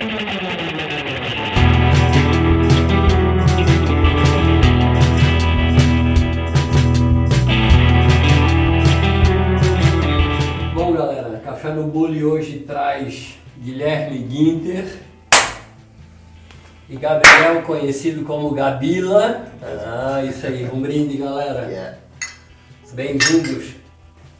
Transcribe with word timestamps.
Bom, 0.00 0.06
galera, 10.92 11.40
Café 11.44 11.72
no 11.72 11.88
Bully 11.88 12.22
hoje 12.22 12.60
traz 12.60 13.40
Guilherme 13.60 14.18
Guinter 14.18 14.98
e 16.88 16.96
Gabriel, 16.96 17.62
conhecido 17.62 18.24
como 18.24 18.52
Gabila. 18.52 19.48
Ah, 19.84 20.22
isso 20.22 20.46
aí, 20.46 20.70
um 20.72 20.80
brinde, 20.80 21.16
galera. 21.16 21.98
Bem-vindos. 22.92 23.77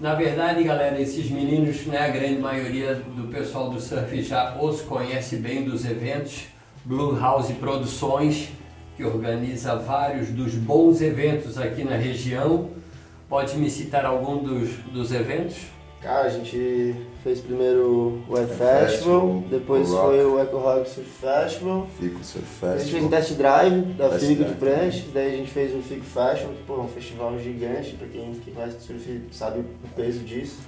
Na 0.01 0.15
verdade, 0.15 0.62
galera, 0.62 1.01
esses 1.01 1.29
meninos, 1.29 1.85
né, 1.87 1.99
a 1.99 2.09
grande 2.09 2.39
maioria 2.39 2.95
do 2.95 3.27
pessoal 3.33 3.69
do 3.69 3.81
surf 3.81 4.23
já 4.23 4.57
os 4.57 4.81
conhece 4.81 5.39
bem 5.39 5.64
dos 5.64 5.85
eventos. 5.85 6.46
Blue 6.85 7.18
House 7.18 7.50
Produções, 7.50 8.50
que 8.96 9.03
organiza 9.03 9.75
vários 9.75 10.29
dos 10.29 10.55
bons 10.55 11.03
eventos 11.03 11.58
aqui 11.58 11.82
na 11.82 11.96
região. 11.96 12.71
Pode 13.29 13.57
me 13.58 13.69
citar 13.69 14.05
algum 14.05 14.39
dos, 14.39 14.71
dos 14.93 15.11
eventos? 15.11 15.67
Cara, 16.00 16.26
a 16.26 16.29
gente 16.29 16.94
fez 17.25 17.40
primeiro 17.40 18.22
o 18.29 18.36
Air 18.36 18.46
Festival, 18.46 18.86
Festival, 18.86 19.44
depois 19.50 19.90
o 19.90 19.96
foi 19.96 20.24
o 20.24 20.38
Eco 20.38 20.57
Rock 20.58 20.88
Surf 20.88 21.11
Festival. 21.11 21.88
Fico 21.98 22.22
Surf 22.24 22.46
A 22.66 22.79
gente 22.79 22.93
fez 22.93 23.04
um 23.04 23.11
Festival. 23.11 23.11
test 23.11 23.32
drive 23.34 23.82
da 23.94 24.08
Test 24.11 24.26
Figo 24.26 24.44
de. 24.44 24.54
Pranches, 24.54 25.04
daí 25.12 25.34
a 25.34 25.36
gente 25.36 25.50
fez 25.50 25.74
o 25.74 25.80
Figo 25.82 26.04
Fashion, 26.04 26.48
que 26.48 26.62
pô, 26.64 26.76
é 26.76 26.80
um 26.80 26.88
festival 26.88 27.36
gigante, 27.40 27.96
pra 27.96 28.07
quem, 28.07 28.32
conhece 28.54 28.76
de 28.76 28.82
surf 28.84 29.22
sabe 29.32 29.61
o 29.61 29.88
peso 29.96 30.21
disso. 30.21 30.61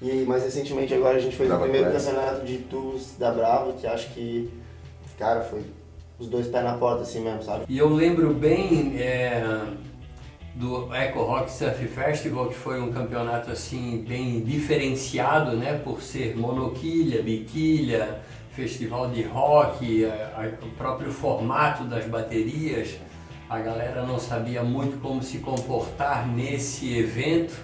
E 0.00 0.22
mais 0.22 0.44
recentemente 0.44 0.94
agora 0.94 1.16
a 1.16 1.20
gente 1.20 1.34
fez 1.34 1.48
Brava 1.48 1.64
o 1.64 1.68
primeiro 1.68 1.90
Classic. 1.90 2.14
campeonato 2.14 2.46
de 2.46 2.58
tubos 2.58 3.14
da 3.18 3.32
Brava, 3.32 3.72
que 3.72 3.84
acho 3.84 4.10
que, 4.14 4.48
cara, 5.18 5.40
foi 5.40 5.62
os 6.20 6.28
dois 6.28 6.46
pés 6.46 6.62
na 6.62 6.74
porta 6.74 7.02
assim 7.02 7.20
mesmo, 7.20 7.42
sabe? 7.42 7.64
E 7.68 7.76
eu 7.76 7.88
lembro 7.88 8.32
bem 8.32 8.96
é, 8.96 9.42
do 10.58 10.92
Eco 10.92 11.22
Rock 11.22 11.50
Surf 11.52 11.86
Festival, 11.86 12.48
que 12.48 12.54
foi 12.56 12.80
um 12.80 12.90
campeonato 12.92 13.48
assim 13.52 14.04
bem 14.06 14.40
diferenciado, 14.40 15.56
né, 15.56 15.80
por 15.84 16.02
ser 16.02 16.36
monoquilha, 16.36 17.22
biquilha, 17.22 18.20
festival 18.50 19.08
de 19.08 19.22
rock, 19.22 20.04
a- 20.04 20.32
a- 20.36 20.64
o 20.66 20.70
próprio 20.70 21.12
formato 21.12 21.84
das 21.84 22.06
baterias. 22.06 22.96
A 23.48 23.60
galera 23.60 24.02
não 24.04 24.18
sabia 24.18 24.64
muito 24.64 25.00
como 25.00 25.22
se 25.22 25.38
comportar 25.38 26.26
nesse 26.26 26.92
evento, 26.98 27.54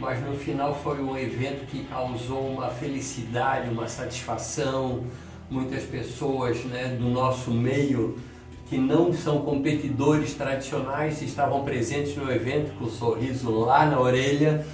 mas 0.00 0.20
no 0.20 0.34
final 0.34 0.74
foi 0.74 1.00
um 1.00 1.16
evento 1.16 1.64
que 1.66 1.84
causou 1.84 2.48
uma 2.48 2.70
felicidade, 2.70 3.70
uma 3.70 3.86
satisfação. 3.86 5.04
Muitas 5.48 5.84
pessoas 5.84 6.64
né, 6.64 6.96
do 6.98 7.08
nosso 7.08 7.52
meio 7.52 8.18
que 8.66 8.78
não 8.78 9.12
são 9.12 9.42
competidores 9.42 10.34
tradicionais 10.34 11.20
estavam 11.22 11.64
presentes 11.64 12.16
no 12.16 12.30
evento 12.32 12.72
com 12.78 12.84
o 12.84 12.90
sorriso 12.90 13.50
lá 13.50 13.86
na 13.86 14.00
orelha. 14.00 14.66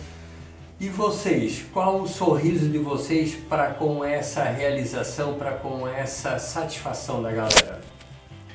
E 0.81 0.89
vocês, 0.89 1.65
qual 1.73 2.01
o 2.01 2.07
sorriso 2.07 2.69
de 2.69 2.79
vocês 2.79 3.35
para 3.35 3.71
com 3.71 4.05
essa 4.05 4.45
realização, 4.45 5.35
para 5.35 5.53
com 5.53 5.89
essa 5.89 6.39
satisfação 6.39 7.23
da 7.23 7.33
galera? 7.33 7.81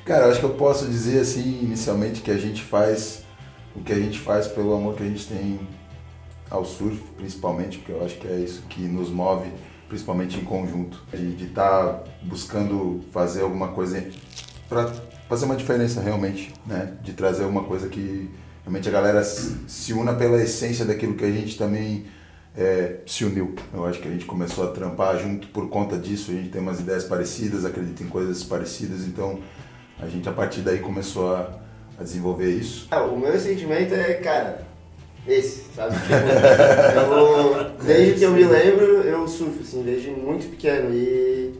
Cara, 0.04 0.26
acho 0.26 0.40
que 0.40 0.46
eu 0.46 0.54
posso 0.54 0.86
dizer 0.86 1.20
assim, 1.20 1.60
inicialmente, 1.62 2.22
que 2.22 2.30
a 2.30 2.38
gente 2.38 2.62
faz 2.62 3.24
o 3.74 3.80
que 3.80 3.92
a 3.92 3.98
gente 3.98 4.18
faz 4.18 4.46
pelo 4.46 4.74
amor 4.74 4.94
que 4.94 5.02
a 5.02 5.06
gente 5.06 5.26
tem 5.26 5.60
ao 6.48 6.64
surf, 6.64 7.00
principalmente, 7.16 7.78
porque 7.78 7.92
eu 7.92 8.04
acho 8.04 8.16
que 8.16 8.28
é 8.28 8.36
isso 8.36 8.62
que 8.68 8.82
nos 8.82 9.10
move, 9.10 9.50
principalmente 9.88 10.38
em 10.38 10.44
conjunto. 10.44 11.02
De 11.12 11.44
estar 11.44 12.04
buscando 12.22 13.04
fazer 13.12 13.42
alguma 13.42 13.68
coisa 13.68 14.06
para 14.68 14.92
fazer 15.28 15.44
uma 15.44 15.56
diferença 15.56 16.00
realmente, 16.00 16.52
né? 16.66 16.92
De 17.02 17.12
trazer 17.12 17.44
alguma 17.44 17.64
coisa 17.64 17.88
que 17.88 18.30
realmente 18.62 18.88
a 18.88 18.92
galera 18.92 19.22
se 19.24 19.92
una 19.92 20.14
pela 20.14 20.40
essência 20.42 20.84
daquilo 20.84 21.14
que 21.14 21.24
a 21.24 21.30
gente 21.30 21.56
também 21.56 22.06
é, 22.56 22.96
se 23.06 23.24
uniu. 23.24 23.54
Eu 23.72 23.84
acho 23.84 24.00
que 24.00 24.08
a 24.08 24.10
gente 24.10 24.24
começou 24.24 24.64
a 24.64 24.70
trampar 24.70 25.18
junto 25.18 25.48
por 25.48 25.68
conta 25.68 25.98
disso, 25.98 26.30
a 26.30 26.34
gente 26.34 26.50
tem 26.50 26.60
umas 26.60 26.80
ideias 26.80 27.04
parecidas, 27.04 27.64
acredita 27.64 28.02
em 28.02 28.08
coisas 28.08 28.42
parecidas, 28.44 29.06
então 29.06 29.40
a 29.98 30.06
gente 30.06 30.28
a 30.28 30.32
partir 30.32 30.60
daí 30.60 30.78
começou 30.78 31.34
a, 31.34 31.58
a 31.98 32.02
desenvolver 32.02 32.50
isso. 32.50 32.86
Ah, 32.90 33.02
o 33.02 33.18
meu 33.18 33.38
sentimento 33.38 33.94
é, 33.94 34.14
cara, 34.14 34.64
esse, 35.26 35.64
sabe? 35.74 35.96
Tipo, 36.04 37.14
eu, 37.14 37.70
desde 37.84 38.18
que 38.18 38.24
eu 38.24 38.32
me 38.32 38.44
lembro, 38.44 38.84
eu 39.02 39.26
surfo, 39.26 39.62
assim, 39.62 39.82
desde 39.82 40.10
muito 40.10 40.48
pequeno. 40.50 40.94
E 40.94 41.53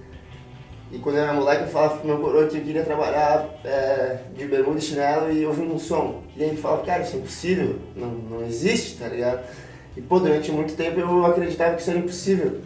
quando 1.04 1.16
eu 1.16 1.22
era 1.22 1.34
moleque, 1.34 1.64
eu 1.64 1.68
falava 1.68 1.98
pro 1.98 2.06
meu 2.06 2.18
coroa 2.18 2.46
que 2.46 2.56
eu 2.56 2.62
queria 2.62 2.82
trabalhar 2.82 3.46
é, 3.62 4.20
de 4.34 4.46
bermuda 4.46 4.78
e 4.78 4.82
chinelo 4.82 5.30
e 5.30 5.44
ouvindo 5.44 5.74
um 5.74 5.78
som. 5.78 6.22
E 6.34 6.42
ele 6.42 6.56
falava, 6.56 6.82
cara, 6.82 7.02
isso 7.02 7.16
é 7.16 7.18
impossível, 7.18 7.76
não, 7.94 8.08
não 8.08 8.46
existe, 8.46 8.96
tá 8.96 9.06
ligado? 9.06 9.44
E, 9.94 10.00
pô, 10.00 10.18
durante 10.18 10.50
muito 10.50 10.74
tempo 10.74 10.98
eu 10.98 11.26
acreditava 11.26 11.74
que 11.74 11.82
isso 11.82 11.90
era 11.90 11.98
impossível. 11.98 12.60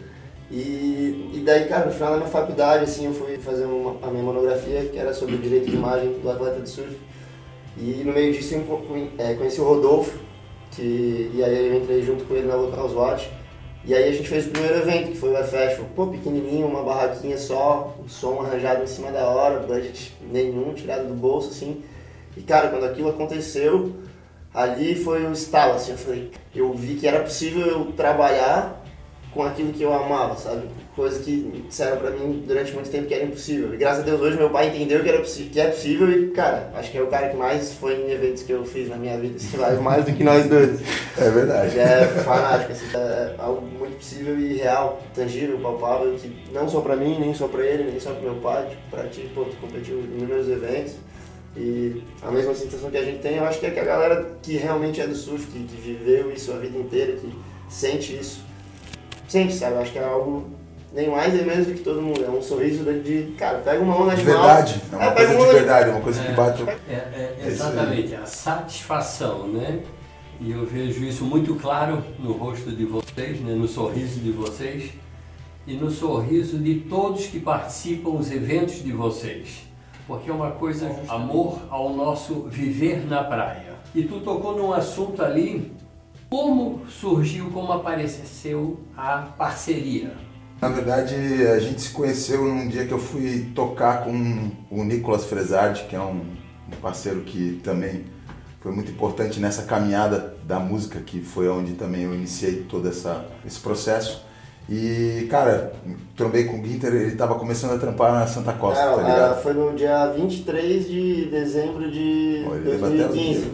E, 0.49 1.31
e 1.33 1.43
daí, 1.45 1.67
cara, 1.67 1.87
no 1.87 1.91
final 1.91 2.11
da 2.11 2.17
minha 2.17 2.29
faculdade, 2.29 2.85
assim, 2.85 3.07
eu 3.07 3.13
fui 3.13 3.37
fazer 3.39 3.65
uma, 3.65 3.97
a 4.01 4.09
minha 4.09 4.23
monografia, 4.23 4.85
que 4.85 4.97
era 4.97 5.13
sobre 5.13 5.35
o 5.35 5.37
direito 5.37 5.69
de 5.69 5.75
imagem 5.75 6.13
do 6.23 6.31
atleta 6.31 6.61
de 6.61 6.69
surf. 6.69 6.95
E 7.77 8.03
no 8.05 8.13
meio 8.13 8.31
disso 8.31 8.55
eu 8.55 9.11
é, 9.17 9.33
conheci 9.33 9.59
o 9.59 9.65
Rodolfo, 9.65 10.17
que, 10.71 11.29
e 11.33 11.43
aí 11.43 11.67
eu 11.67 11.77
entrei 11.77 12.01
junto 12.03 12.23
com 12.23 12.35
ele 12.35 12.47
na 12.47 12.55
Locals 12.55 12.93
Watch. 12.93 13.29
E 13.85 13.95
aí 13.95 14.09
a 14.09 14.11
gente 14.11 14.27
fez 14.27 14.45
o 14.45 14.49
primeiro 14.49 14.77
evento, 14.77 15.11
que 15.11 15.17
foi 15.17 15.31
o 15.31 15.43
Festival. 15.43 15.89
Pô, 15.95 16.07
pequenininho, 16.07 16.67
uma 16.67 16.83
barraquinha 16.83 17.37
só, 17.37 17.95
o 18.03 18.09
som 18.09 18.41
arranjado 18.41 18.83
em 18.83 18.87
cima 18.87 19.11
da 19.11 19.27
hora, 19.27 19.61
budget 19.61 20.15
nenhum, 20.31 20.73
tirado 20.73 21.07
do 21.07 21.13
bolso, 21.13 21.49
assim. 21.49 21.81
E 22.35 22.41
cara, 22.41 22.69
quando 22.69 22.85
aquilo 22.85 23.09
aconteceu, 23.09 23.93
ali 24.53 24.95
foi 24.95 25.25
um 25.25 25.31
estalo, 25.31 25.73
assim, 25.73 25.91
eu 25.91 25.97
falei, 25.97 26.31
eu 26.53 26.73
vi 26.73 26.95
que 26.95 27.07
era 27.07 27.21
possível 27.21 27.65
eu 27.65 27.85
trabalhar 27.93 28.78
com 29.31 29.43
aquilo 29.43 29.71
que 29.71 29.83
eu 29.83 29.93
amava, 29.93 30.35
sabe? 30.35 30.63
Coisa 30.95 31.19
que 31.19 31.63
disseram 31.67 31.97
pra 31.97 32.09
mim 32.09 32.43
durante 32.47 32.73
muito 32.73 32.89
tempo 32.89 33.07
que 33.07 33.13
era 33.13 33.23
impossível. 33.23 33.73
E 33.73 33.77
graças 33.77 34.01
a 34.01 34.05
Deus 34.05 34.19
hoje 34.19 34.37
meu 34.37 34.49
pai 34.49 34.69
entendeu 34.69 35.03
que, 35.03 35.09
era 35.09 35.21
que 35.21 35.59
é 35.59 35.67
possível 35.67 36.11
e, 36.11 36.31
cara, 36.31 36.71
acho 36.75 36.91
que 36.91 36.97
é 36.97 37.01
o 37.01 37.07
cara 37.07 37.29
que 37.29 37.37
mais 37.37 37.73
foi 37.73 37.95
em 37.95 38.11
eventos 38.11 38.43
que 38.43 38.51
eu 38.51 38.65
fiz 38.65 38.89
na 38.89 38.97
minha 38.97 39.17
vida, 39.19 39.37
lá, 39.57 39.71
mais 39.81 40.05
do 40.05 40.13
que 40.13 40.23
nós 40.23 40.47
dois. 40.47 40.81
É 41.17 41.29
verdade. 41.29 41.79
É 41.79 42.07
fanático, 42.23 42.71
assim, 42.71 42.85
é 42.95 43.35
algo 43.37 43.61
muito 43.61 43.97
possível 43.97 44.39
e 44.39 44.57
real, 44.57 45.01
tangível, 45.13 45.59
palpável, 45.59 46.15
que 46.15 46.33
não 46.51 46.67
só 46.67 46.81
pra 46.81 46.95
mim, 46.95 47.19
nem 47.19 47.33
só 47.33 47.47
pra 47.47 47.63
ele, 47.63 47.83
nem 47.83 47.99
só 47.99 48.11
pro 48.13 48.23
meu 48.23 48.35
pai, 48.41 48.67
tipo, 48.69 48.81
pra 48.89 49.03
ti, 49.07 49.29
pô, 49.33 49.45
tu 49.45 49.55
competiu 49.57 49.99
em 49.99 50.17
inúmeros 50.17 50.49
eventos. 50.49 50.95
E 51.55 52.03
a 52.21 52.31
mesma 52.31 52.53
sensação 52.53 52.89
que 52.89 52.97
a 52.97 53.03
gente 53.03 53.19
tem, 53.19 53.37
eu 53.37 53.43
acho 53.43 53.59
que 53.59 53.65
é 53.65 53.71
que 53.71 53.79
a 53.79 53.83
galera 53.83 54.37
que 54.41 54.55
realmente 54.55 55.01
é 55.01 55.07
do 55.07 55.15
surf, 55.15 55.47
que, 55.47 55.59
que 55.63 55.81
viveu 55.81 56.31
isso 56.31 56.51
a 56.51 56.57
vida 56.57 56.77
inteira, 56.77 57.13
que 57.13 57.31
sente 57.67 58.15
isso, 58.15 58.48
sente, 59.29 59.53
sabe? 59.53 59.75
Eu 59.75 59.81
acho 59.81 59.91
que 59.91 59.99
é 59.99 60.03
algo 60.03 60.45
nem 60.93 61.09
mais 61.09 61.33
nem 61.33 61.45
menos 61.45 61.67
do 61.67 61.73
que 61.73 61.81
todo 61.81 62.01
mundo. 62.01 62.23
É 62.25 62.29
um 62.29 62.41
sorriso 62.41 62.83
de, 62.83 62.99
de, 63.01 63.31
cara, 63.33 63.59
pega 63.59 63.79
uma 63.81 63.95
onda 63.95 64.15
De 64.15 64.23
verdade, 64.23 64.81
é 64.91 64.95
uma 64.95 65.05
É, 65.05 65.11
coisa 65.11 65.27
pega 65.27 65.29
de 65.39 65.43
uma- 65.45 65.53
verdade, 65.53 65.89
uma 65.91 66.01
coisa 66.01 66.21
que 66.23 66.27
É. 66.31 66.33
bate. 66.33 66.63
É, 66.63 66.93
é, 66.93 67.37
É 67.43 67.47
exatamente, 67.47 68.15
a 68.15 68.25
satisfação, 68.25 69.47
né? 69.47 69.79
E 70.41 70.51
eu 70.51 70.65
vejo 70.65 71.03
isso 71.03 71.23
muito 71.25 71.55
claro 71.55 72.01
no 72.17 72.31
rosto 72.31 72.71
de 72.71 72.85
vocês, 72.85 73.39
né? 73.41 73.53
no 73.53 73.67
sorriso 73.67 74.19
de 74.21 74.31
vocês 74.31 74.91
e 75.67 75.73
no 75.73 75.91
sorriso 75.91 76.57
de 76.57 76.75
todos 76.75 77.27
que 77.27 77.39
participam 77.39 78.11
dos 78.11 78.31
eventos 78.31 78.81
de 78.83 78.91
vocês. 78.93 79.63
Porque 80.07 80.29
é 80.31 80.33
uma 80.33 80.51
coisa, 80.51 80.89
amor 81.09 81.59
ao 81.69 81.93
nosso 81.93 82.47
viver 82.49 83.05
na 83.05 83.23
praia. 83.23 83.73
E 83.93 84.03
tu 84.03 84.21
tocou 84.21 84.55
num 84.57 84.71
assunto 84.73 85.21
ali, 85.21 85.71
como 86.29 86.85
surgiu, 86.87 87.49
como 87.49 87.73
apareceu 87.73 88.79
a 88.95 89.29
parceria? 89.37 90.13
Na 90.61 90.67
verdade, 90.69 91.15
a 91.47 91.59
gente 91.59 91.81
se 91.81 91.89
conheceu 91.89 92.43
num 92.43 92.67
dia 92.67 92.85
que 92.85 92.91
eu 92.91 92.99
fui 92.99 93.49
tocar 93.55 94.03
com 94.03 94.51
o 94.69 94.83
Nicolas 94.83 95.25
Fresardi, 95.25 95.85
que 95.85 95.95
é 95.95 96.01
um, 96.01 96.21
parceiro 96.81 97.21
que 97.21 97.59
também 97.63 98.05
foi 98.59 98.71
muito 98.71 98.91
importante 98.91 99.39
nessa 99.39 99.63
caminhada 99.63 100.37
da 100.45 100.59
música, 100.59 100.99
que 100.99 101.21
foi 101.21 101.49
onde 101.49 101.73
também 101.73 102.03
eu 102.03 102.13
iniciei 102.13 102.63
todo 102.63 102.87
essa, 102.87 103.25
esse 103.45 103.59
processo. 103.59 104.25
E, 104.69 105.27
cara, 105.31 105.73
trombei 106.15 106.43
com 106.45 106.59
o 106.59 106.63
Ginter, 106.63 106.93
ele 106.93 107.15
tava 107.15 107.35
começando 107.35 107.73
a 107.73 107.77
trampar 107.79 108.13
na 108.13 108.27
Santa 108.27 108.53
Costa, 108.53 108.79
É, 108.79 108.85
tá 108.85 108.93
ah, 108.93 109.01
ligado? 109.01 109.41
foi 109.41 109.53
no 109.53 109.73
dia 109.73 110.05
23 110.15 110.87
de 110.87 111.25
dezembro 111.25 111.89
de 111.89 112.45
Olha, 112.47 112.57
ele 112.59 112.69
lembra 112.71 112.87
até 112.87 112.95
o 112.95 113.07
2015. 113.07 113.51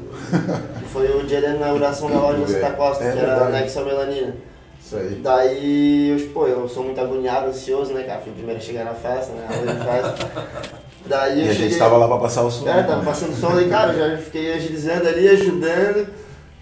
que 0.79 0.85
foi 0.91 1.07
o 1.17 1.23
dia 1.23 1.41
da 1.41 1.49
inauguração 1.55 2.09
da 2.09 2.19
loja 2.19 2.39
da 2.39 2.47
Santa 2.47 2.71
Costa, 2.71 3.03
É 3.05 3.11
que 3.13 3.17
era 3.19 3.27
verdade. 3.35 3.55
anexo 3.55 3.79
à 3.79 3.83
melanina. 3.85 4.35
Isso 4.83 4.95
aí. 4.97 5.19
Daí, 5.23 6.09
eu, 6.09 6.27
pô, 6.33 6.47
eu 6.47 6.67
sou 6.67 6.83
muito 6.83 6.99
agoniado, 6.99 7.47
ansioso, 7.47 7.93
né, 7.93 8.03
cara? 8.03 8.19
Fui 8.19 8.31
o 8.33 8.35
primeiro 8.35 8.59
a 8.59 8.63
chegar 8.63 8.83
na 8.83 8.93
festa, 8.93 9.31
né? 9.33 9.47
A 9.49 9.53
de 9.53 9.83
festa. 9.83 10.31
Daí 11.07 11.39
E 11.39 11.45
eu 11.45 11.51
a 11.51 11.53
cheguei... 11.53 11.69
gente 11.69 11.79
tava 11.79 11.97
lá 11.97 12.07
pra 12.07 12.17
passar 12.17 12.41
o 12.43 12.51
som. 12.51 12.67
É, 12.67 12.83
tava 12.83 13.03
passando 13.05 13.33
som, 13.39 13.55
daí, 13.55 13.69
cara, 13.69 13.93
eu 13.93 14.11
já 14.11 14.17
fiquei 14.17 14.53
agilizando 14.53 15.07
ali, 15.07 15.27
ajudando. 15.29 16.07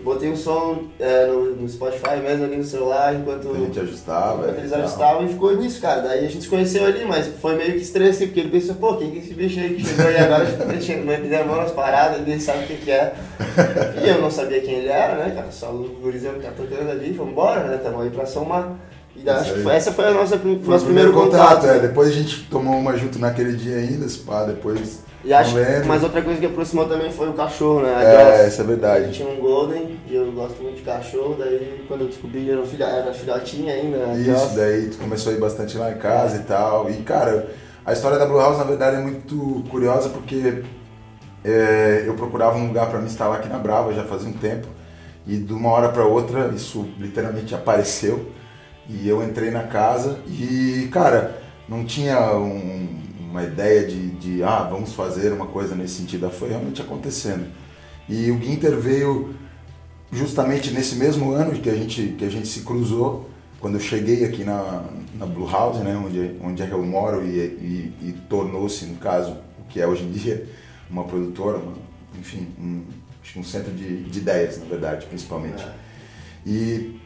Botei 0.04 0.30
um 0.30 0.36
som 0.36 0.84
é, 1.00 1.26
no, 1.26 1.56
no, 1.56 1.70
Spotify 1.70 2.18
mesmo 2.22 2.46
ali 2.46 2.58
no 2.58 2.64
celular 2.64 3.16
enquanto. 3.16 3.52
A 3.52 3.58
gente 3.58 3.80
ajustava. 3.80 4.44
Enquanto 4.44 4.58
eles 4.60 4.74
ajustavam 4.74 5.26
e 5.26 5.30
ficou 5.30 5.56
nisso, 5.56 5.82
cara. 5.82 6.02
Daí 6.02 6.26
a 6.26 6.30
gente 6.30 6.44
se 6.44 6.50
conheceu 6.50 6.86
ali, 6.86 7.06
mas 7.06 7.28
foi 7.42 7.56
meio 7.56 7.74
que 7.74 7.82
estresse, 7.82 8.26
porque 8.28 8.42
ele 8.42 8.50
pensou, 8.50 8.76
pô, 8.76 8.96
quem 8.98 9.12
que 9.12 9.18
é 9.18 9.22
esse 9.22 9.34
bicho 9.34 9.60
aí 9.60 9.74
que 9.76 9.86
chegou 9.86 10.06
aí 10.06 10.18
agora, 10.18 10.46
me 11.24 11.30
deram 11.30 11.48
mão 11.48 11.58
nas 11.58 11.72
paradas, 11.72 12.28
ele 12.28 12.40
sabe 12.40 12.66
o 12.66 12.68
que, 12.68 12.76
que 12.76 12.92
é. 12.92 13.14
E 14.04 14.10
eu 14.10 14.22
não 14.22 14.30
sabia 14.30 14.62
quem 14.62 14.76
ele 14.76 14.90
era, 14.90 15.16
né, 15.16 15.34
cara? 15.34 15.52
Só 15.52 15.72
o 15.72 16.00
gurizão 16.02 16.34
que 16.34 16.42
tá 16.42 16.52
tocando 16.52 16.90
ali, 16.90 17.12
vamos 17.14 17.32
embora, 17.32 17.64
né? 17.64 17.78
Tamo 17.78 18.02
aí 18.02 18.10
pra 18.10 18.26
somar. 18.26 18.76
E 19.16 19.30
acho 19.30 19.54
que 19.54 19.62
foi, 19.62 19.76
essa 19.76 19.92
foi 19.92 20.06
a 20.06 20.12
nossa 20.12 20.38
foi 20.40 20.52
nosso 20.52 20.86
primeiro, 20.86 20.86
primeiro 20.86 21.14
contato. 21.14 21.62
contato 21.62 21.68
é. 21.68 21.80
Depois 21.80 22.10
a 22.10 22.12
gente 22.12 22.44
tomou 22.50 22.76
uma 22.76 22.98
junto 22.98 23.20
naquele 23.20 23.54
dia 23.56 23.78
ainda, 23.78 24.08
pá, 24.26 24.44
depois. 24.44 25.04
E 25.24 25.34
acho 25.34 25.56
mas 25.88 26.04
outra 26.04 26.22
coisa 26.22 26.38
que 26.38 26.46
aproximou 26.46 26.86
também 26.86 27.10
foi 27.10 27.30
o 27.30 27.34
cachorro, 27.34 27.82
né? 27.82 27.96
A 27.96 28.04
é, 28.04 28.48
isso 28.48 28.62
é 28.62 28.64
verdade. 28.66 29.14
Tinha 29.14 29.30
um 29.30 29.38
Golden 29.38 29.98
e 30.06 30.16
eu 30.16 30.30
gosto 30.34 30.62
muito 30.62 30.78
de 30.78 30.82
cachorro, 30.82 31.36
daí 31.40 31.86
quando 31.88 32.02
eu 32.02 32.08
descobri 32.08 32.50
era, 32.50 32.62
filha, 32.66 32.86
era 32.86 33.14
filhotinha 33.14 33.74
ainda. 33.74 34.14
Isso, 34.18 34.32
Joss. 34.32 34.56
daí 34.56 34.90
tu 34.90 34.98
começou 34.98 35.32
a 35.32 35.36
ir 35.36 35.40
bastante 35.40 35.78
lá 35.78 35.92
em 35.92 35.98
casa 35.98 36.38
é. 36.38 36.40
e 36.40 36.44
tal. 36.44 36.90
E 36.90 36.96
cara, 37.04 37.48
a 37.86 37.94
história 37.94 38.18
da 38.18 38.26
Blue 38.26 38.38
House 38.38 38.58
na 38.58 38.66
verdade 38.66 38.98
é 38.98 39.00
muito 39.00 39.64
curiosa 39.70 40.10
porque 40.10 40.62
é, 41.44 42.04
eu 42.06 42.16
procurava 42.16 42.58
um 42.58 42.68
lugar 42.68 42.90
para 42.90 43.00
me 43.00 43.06
instalar 43.06 43.40
aqui 43.40 43.48
na 43.48 43.58
Brava 43.58 43.94
já 43.94 44.04
fazia 44.04 44.28
um 44.28 44.34
tempo. 44.34 44.68
E 45.26 45.38
de 45.38 45.54
uma 45.54 45.70
hora 45.70 45.88
para 45.88 46.04
outra 46.04 46.48
isso 46.54 46.86
literalmente 47.00 47.56
apareceu. 47.56 48.30
E 48.90 49.08
eu 49.08 49.24
entrei 49.24 49.50
na 49.50 49.64
casa 49.64 50.20
e, 50.28 50.90
cara, 50.92 51.42
não 51.70 51.86
tinha 51.86 52.36
um, 52.36 53.02
uma 53.34 53.42
ideia 53.42 53.88
de, 53.88 54.12
de, 54.12 54.44
ah, 54.44 54.68
vamos 54.70 54.94
fazer 54.94 55.34
uma 55.34 55.48
coisa 55.48 55.74
nesse 55.74 55.96
sentido. 55.96 56.30
Foi 56.30 56.50
realmente 56.50 56.84
acontecendo. 56.84 57.48
E 58.08 58.30
o 58.30 58.40
Ginter 58.40 58.78
veio 58.78 59.34
justamente 60.12 60.70
nesse 60.70 60.96
mesmo 60.96 61.32
ano 61.32 61.60
que 61.60 61.68
a 61.68 61.74
gente, 61.74 62.10
que 62.16 62.24
a 62.24 62.30
gente 62.30 62.48
se 62.48 62.60
cruzou, 62.60 63.28
quando 63.60 63.74
eu 63.74 63.80
cheguei 63.80 64.24
aqui 64.24 64.44
na, 64.44 64.84
na 65.16 65.26
Blue 65.26 65.50
House, 65.50 65.80
né, 65.80 65.96
onde, 65.98 66.36
onde 66.44 66.62
é 66.62 66.68
que 66.68 66.74
eu 66.74 66.86
moro 66.86 67.26
e, 67.26 67.40
e, 67.40 67.94
e 68.04 68.12
tornou-se, 68.30 68.86
no 68.86 68.98
caso, 68.98 69.32
o 69.60 69.64
que 69.68 69.82
é 69.82 69.88
hoje 69.88 70.04
em 70.04 70.12
dia, 70.12 70.48
uma 70.88 71.06
produtora, 71.06 71.58
uma, 71.58 71.74
enfim, 72.20 72.48
um, 72.60 72.84
acho 73.24 73.34
que 73.34 73.40
um 73.40 73.44
centro 73.44 73.72
de, 73.72 74.04
de 74.04 74.20
ideias, 74.20 74.60
na 74.60 74.66
verdade, 74.66 75.08
principalmente. 75.08 75.64
É. 75.64 75.74
E 76.46 77.00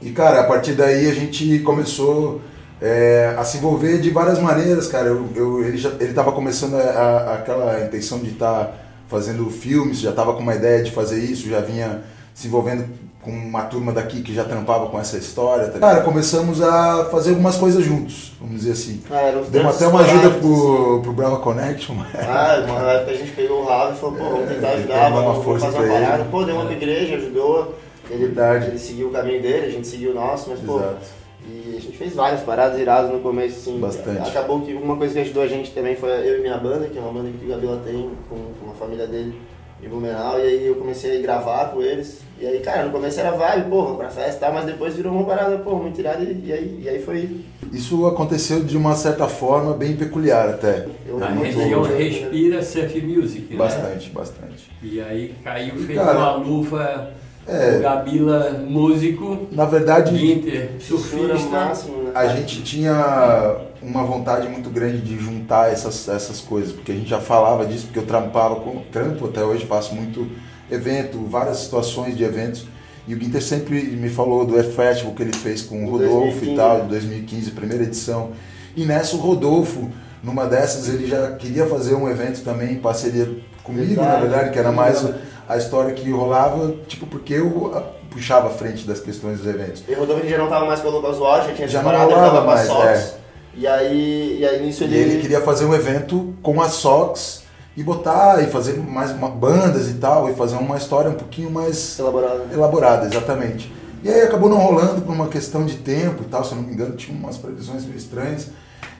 e, 0.00 0.10
cara, 0.10 0.40
a 0.40 0.44
partir 0.44 0.74
daí 0.74 1.10
a 1.10 1.14
gente 1.14 1.58
começou 1.60 2.40
é, 2.80 3.34
a 3.36 3.44
se 3.44 3.58
envolver 3.58 3.98
de 3.98 4.10
várias 4.10 4.38
maneiras, 4.38 4.86
cara. 4.86 5.08
Eu, 5.08 5.28
eu, 5.34 5.64
ele 5.64 5.76
já 5.76 5.90
ele 6.00 6.10
estava 6.10 6.32
começando 6.32 6.74
a, 6.74 6.80
a, 6.80 7.34
aquela 7.34 7.84
intenção 7.84 8.18
de 8.20 8.30
estar 8.30 8.64
tá 8.64 8.74
fazendo 9.08 9.48
filmes, 9.50 9.98
já 9.98 10.10
estava 10.10 10.34
com 10.34 10.40
uma 10.40 10.54
ideia 10.54 10.82
de 10.82 10.90
fazer 10.90 11.18
isso, 11.18 11.48
já 11.48 11.60
vinha 11.60 12.02
se 12.34 12.46
envolvendo 12.46 12.84
com 13.20 13.30
uma 13.30 13.62
turma 13.62 13.92
daqui 13.92 14.22
que 14.22 14.32
já 14.32 14.44
trampava 14.44 14.86
com 14.86 14.98
essa 14.98 15.18
história. 15.18 15.68
Tá? 15.68 15.78
Cara, 15.78 16.00
começamos 16.02 16.62
a 16.62 17.06
fazer 17.10 17.30
algumas 17.30 17.56
coisas 17.56 17.84
juntos, 17.84 18.32
vamos 18.40 18.60
dizer 18.60 18.72
assim. 18.72 19.02
Ah, 19.10 19.32
Demos 19.50 19.76
até 19.76 19.86
uma 19.88 20.00
ajuda 20.00 20.30
pro, 20.30 21.00
pro 21.02 21.12
Brava 21.12 21.38
Connection. 21.38 21.96
Ah, 22.14 22.64
uma 22.66 22.92
época 22.92 23.10
a 23.10 23.14
gente 23.14 23.32
pegou 23.32 23.62
o 23.62 23.66
rabo 23.66 23.92
e 23.92 23.96
falou, 23.96 24.16
pô, 24.16 24.24
vamos 24.24 24.48
tentar 24.48 24.68
ajudar, 24.70 25.10
vamos, 25.10 25.44
vamos 25.44 25.62
fazer 25.62 25.78
uma 25.78 25.88
parada. 25.88 26.24
Pô, 26.24 26.44
deu 26.44 26.54
uma 26.54 26.70
é. 26.70 26.74
igreja, 26.74 27.16
ajudou. 27.16 27.74
Ele, 28.10 28.26
Verdade. 28.26 28.66
ele 28.68 28.78
seguiu 28.78 29.08
o 29.08 29.10
caminho 29.10 29.42
dele, 29.42 29.66
a 29.66 29.70
gente 29.70 29.86
seguiu 29.86 30.12
o 30.12 30.14
nosso, 30.14 30.48
mas 30.48 30.62
Exato. 30.62 30.78
pô. 30.78 31.17
E 31.48 31.76
a 31.76 31.80
gente 31.80 31.96
fez 31.96 32.14
várias 32.14 32.42
paradas 32.42 32.78
iradas 32.78 33.10
no 33.10 33.20
começo, 33.20 33.58
assim. 33.58 33.80
Bastante. 33.80 34.28
Acabou 34.28 34.60
que 34.60 34.74
uma 34.74 34.96
coisa 34.96 35.14
que 35.14 35.20
ajudou 35.20 35.42
a 35.42 35.48
gente 35.48 35.70
também 35.70 35.96
foi 35.96 36.10
eu 36.10 36.38
e 36.38 36.40
minha 36.42 36.58
banda, 36.58 36.86
que 36.86 36.98
é 36.98 37.00
uma 37.00 37.12
banda 37.12 37.30
que 37.30 37.44
o 37.44 37.48
Gabila 37.48 37.80
tem 37.84 38.10
com, 38.28 38.36
com 38.36 38.70
a 38.70 38.74
família 38.74 39.06
dele 39.06 39.34
em 39.82 39.88
Blumenau. 39.88 40.38
E 40.38 40.42
aí 40.42 40.66
eu 40.66 40.74
comecei 40.76 41.18
a 41.18 41.22
gravar 41.22 41.66
com 41.66 41.80
eles. 41.80 42.20
E 42.40 42.46
aí, 42.46 42.60
cara, 42.60 42.84
no 42.84 42.90
começo 42.90 43.18
era 43.18 43.30
vibe, 43.32 43.68
pô, 43.68 43.82
vamos 43.82 43.98
pra 43.98 44.10
festa 44.10 44.36
e 44.36 44.40
tal, 44.40 44.52
mas 44.52 44.64
depois 44.64 44.94
virou 44.94 45.12
uma 45.12 45.24
parada, 45.24 45.58
pô, 45.58 45.76
muito 45.76 45.98
irada 45.98 46.22
e, 46.22 46.44
e, 46.44 46.52
aí, 46.52 46.80
e 46.84 46.88
aí 46.88 47.02
foi. 47.02 47.40
Isso 47.72 48.06
aconteceu 48.06 48.62
de 48.64 48.76
uma 48.76 48.94
certa 48.94 49.26
forma 49.26 49.74
bem 49.74 49.96
peculiar 49.96 50.48
até. 50.48 50.86
Eu, 51.06 51.22
a 51.22 51.28
região 51.28 51.82
respira 51.82 52.62
surf 52.62 53.00
music, 53.00 53.52
né? 53.52 53.58
Bastante, 53.58 54.10
bastante. 54.10 54.70
E 54.82 55.00
aí 55.00 55.34
caiu 55.42 55.76
feito 55.76 56.00
uma 56.00 56.32
luva 56.36 57.12
é, 57.48 57.78
o 57.78 57.82
Gabila, 57.82 58.64
músico. 58.68 59.48
Na 59.50 59.64
verdade, 59.64 60.16
Ginter, 60.16 60.72
surfista. 60.78 61.48
Máximo, 61.48 62.02
né? 62.02 62.12
A 62.14 62.28
gente 62.28 62.62
tinha 62.62 63.56
uma 63.82 64.04
vontade 64.04 64.48
muito 64.48 64.68
grande 64.68 64.98
de 64.98 65.18
juntar 65.18 65.72
essas, 65.72 66.08
essas 66.08 66.40
coisas, 66.40 66.72
porque 66.72 66.92
a 66.92 66.94
gente 66.94 67.08
já 67.08 67.20
falava 67.20 67.64
disso, 67.64 67.86
porque 67.86 67.98
eu 67.98 68.06
trampava 68.06 68.56
com 68.56 68.82
trampo 68.92 69.26
até 69.26 69.42
hoje, 69.42 69.64
faço 69.64 69.94
muito 69.94 70.28
evento, 70.70 71.18
várias 71.26 71.58
situações 71.58 72.16
de 72.16 72.22
eventos. 72.22 72.66
E 73.06 73.14
o 73.14 73.18
Ginter 73.18 73.42
sempre 73.42 73.82
me 73.82 74.10
falou 74.10 74.44
do 74.44 74.54
Air 74.54 74.70
Festival 74.70 75.14
que 75.14 75.22
ele 75.22 75.32
fez 75.32 75.62
com 75.62 75.86
o 75.86 75.90
Rodolfo 75.90 76.44
2015. 76.44 76.50
e 76.50 76.56
tal, 76.56 76.82
de 76.82 76.88
2015, 76.88 77.50
primeira 77.52 77.84
edição. 77.84 78.32
E 78.76 78.84
nessa 78.84 79.16
o 79.16 79.18
Rodolfo, 79.18 79.90
numa 80.22 80.44
dessas, 80.44 80.88
ele 80.88 81.06
já 81.06 81.32
queria 81.32 81.66
fazer 81.66 81.94
um 81.94 82.06
evento 82.06 82.42
também 82.42 82.72
em 82.72 82.78
parceria 82.78 83.26
comigo, 83.62 83.86
verdade, 83.86 84.08
na 84.08 84.20
verdade, 84.20 84.50
que 84.50 84.58
era 84.58 84.72
mais 84.72 85.02
a 85.48 85.56
história 85.56 85.94
que 85.94 86.10
rolava, 86.10 86.74
tipo, 86.86 87.06
porque 87.06 87.34
eu 87.34 87.72
ah, 87.74 87.82
puxava 88.10 88.48
a 88.48 88.50
frente 88.50 88.86
das 88.86 89.00
questões 89.00 89.38
dos 89.38 89.46
eventos. 89.46 89.82
E 89.88 89.92
o 89.92 90.00
Rodolfo 90.00 90.28
já 90.28 90.36
não 90.36 90.44
estava 90.44 90.66
mais 90.66 90.80
com 90.80 90.88
o 90.88 90.90
Lucas 90.90 91.18
Watch, 91.18 91.48
já 91.48 91.54
tinha 91.54 91.68
já 91.68 91.78
separado, 91.78 92.10
não 92.10 92.18
rolava 92.18 92.40
mais, 92.42 92.68
é. 92.68 93.14
E 93.54 93.66
aí, 93.66 94.38
e 94.40 94.46
aí 94.46 94.64
nisso 94.64 94.84
ele... 94.84 94.94
E 94.94 94.98
ele 94.98 95.20
queria 95.22 95.40
fazer 95.40 95.64
um 95.64 95.74
evento 95.74 96.34
com 96.42 96.60
a 96.60 96.68
Sox 96.68 97.44
e 97.74 97.82
botar, 97.82 98.42
e 98.42 98.46
fazer 98.46 98.78
mais 98.78 99.10
uma, 99.10 99.30
bandas 99.30 99.88
e 99.88 99.94
tal, 99.94 100.30
e 100.30 100.34
fazer 100.34 100.56
uma 100.56 100.76
história 100.76 101.10
um 101.10 101.14
pouquinho 101.14 101.50
mais... 101.50 101.98
Elaborada. 101.98 102.44
Elaborada, 102.52 103.06
exatamente. 103.06 103.72
E 104.02 104.08
aí 104.10 104.20
acabou 104.20 104.50
não 104.50 104.58
rolando 104.58 105.00
por 105.00 105.12
uma 105.12 105.28
questão 105.28 105.64
de 105.64 105.76
tempo 105.78 106.22
e 106.22 106.26
tal, 106.26 106.44
se 106.44 106.52
eu 106.52 106.56
não 106.56 106.64
me 106.64 106.74
engano, 106.74 106.94
tinha 106.94 107.16
umas 107.18 107.38
previsões 107.38 107.84
meio 107.84 107.96
estranhas. 107.96 108.48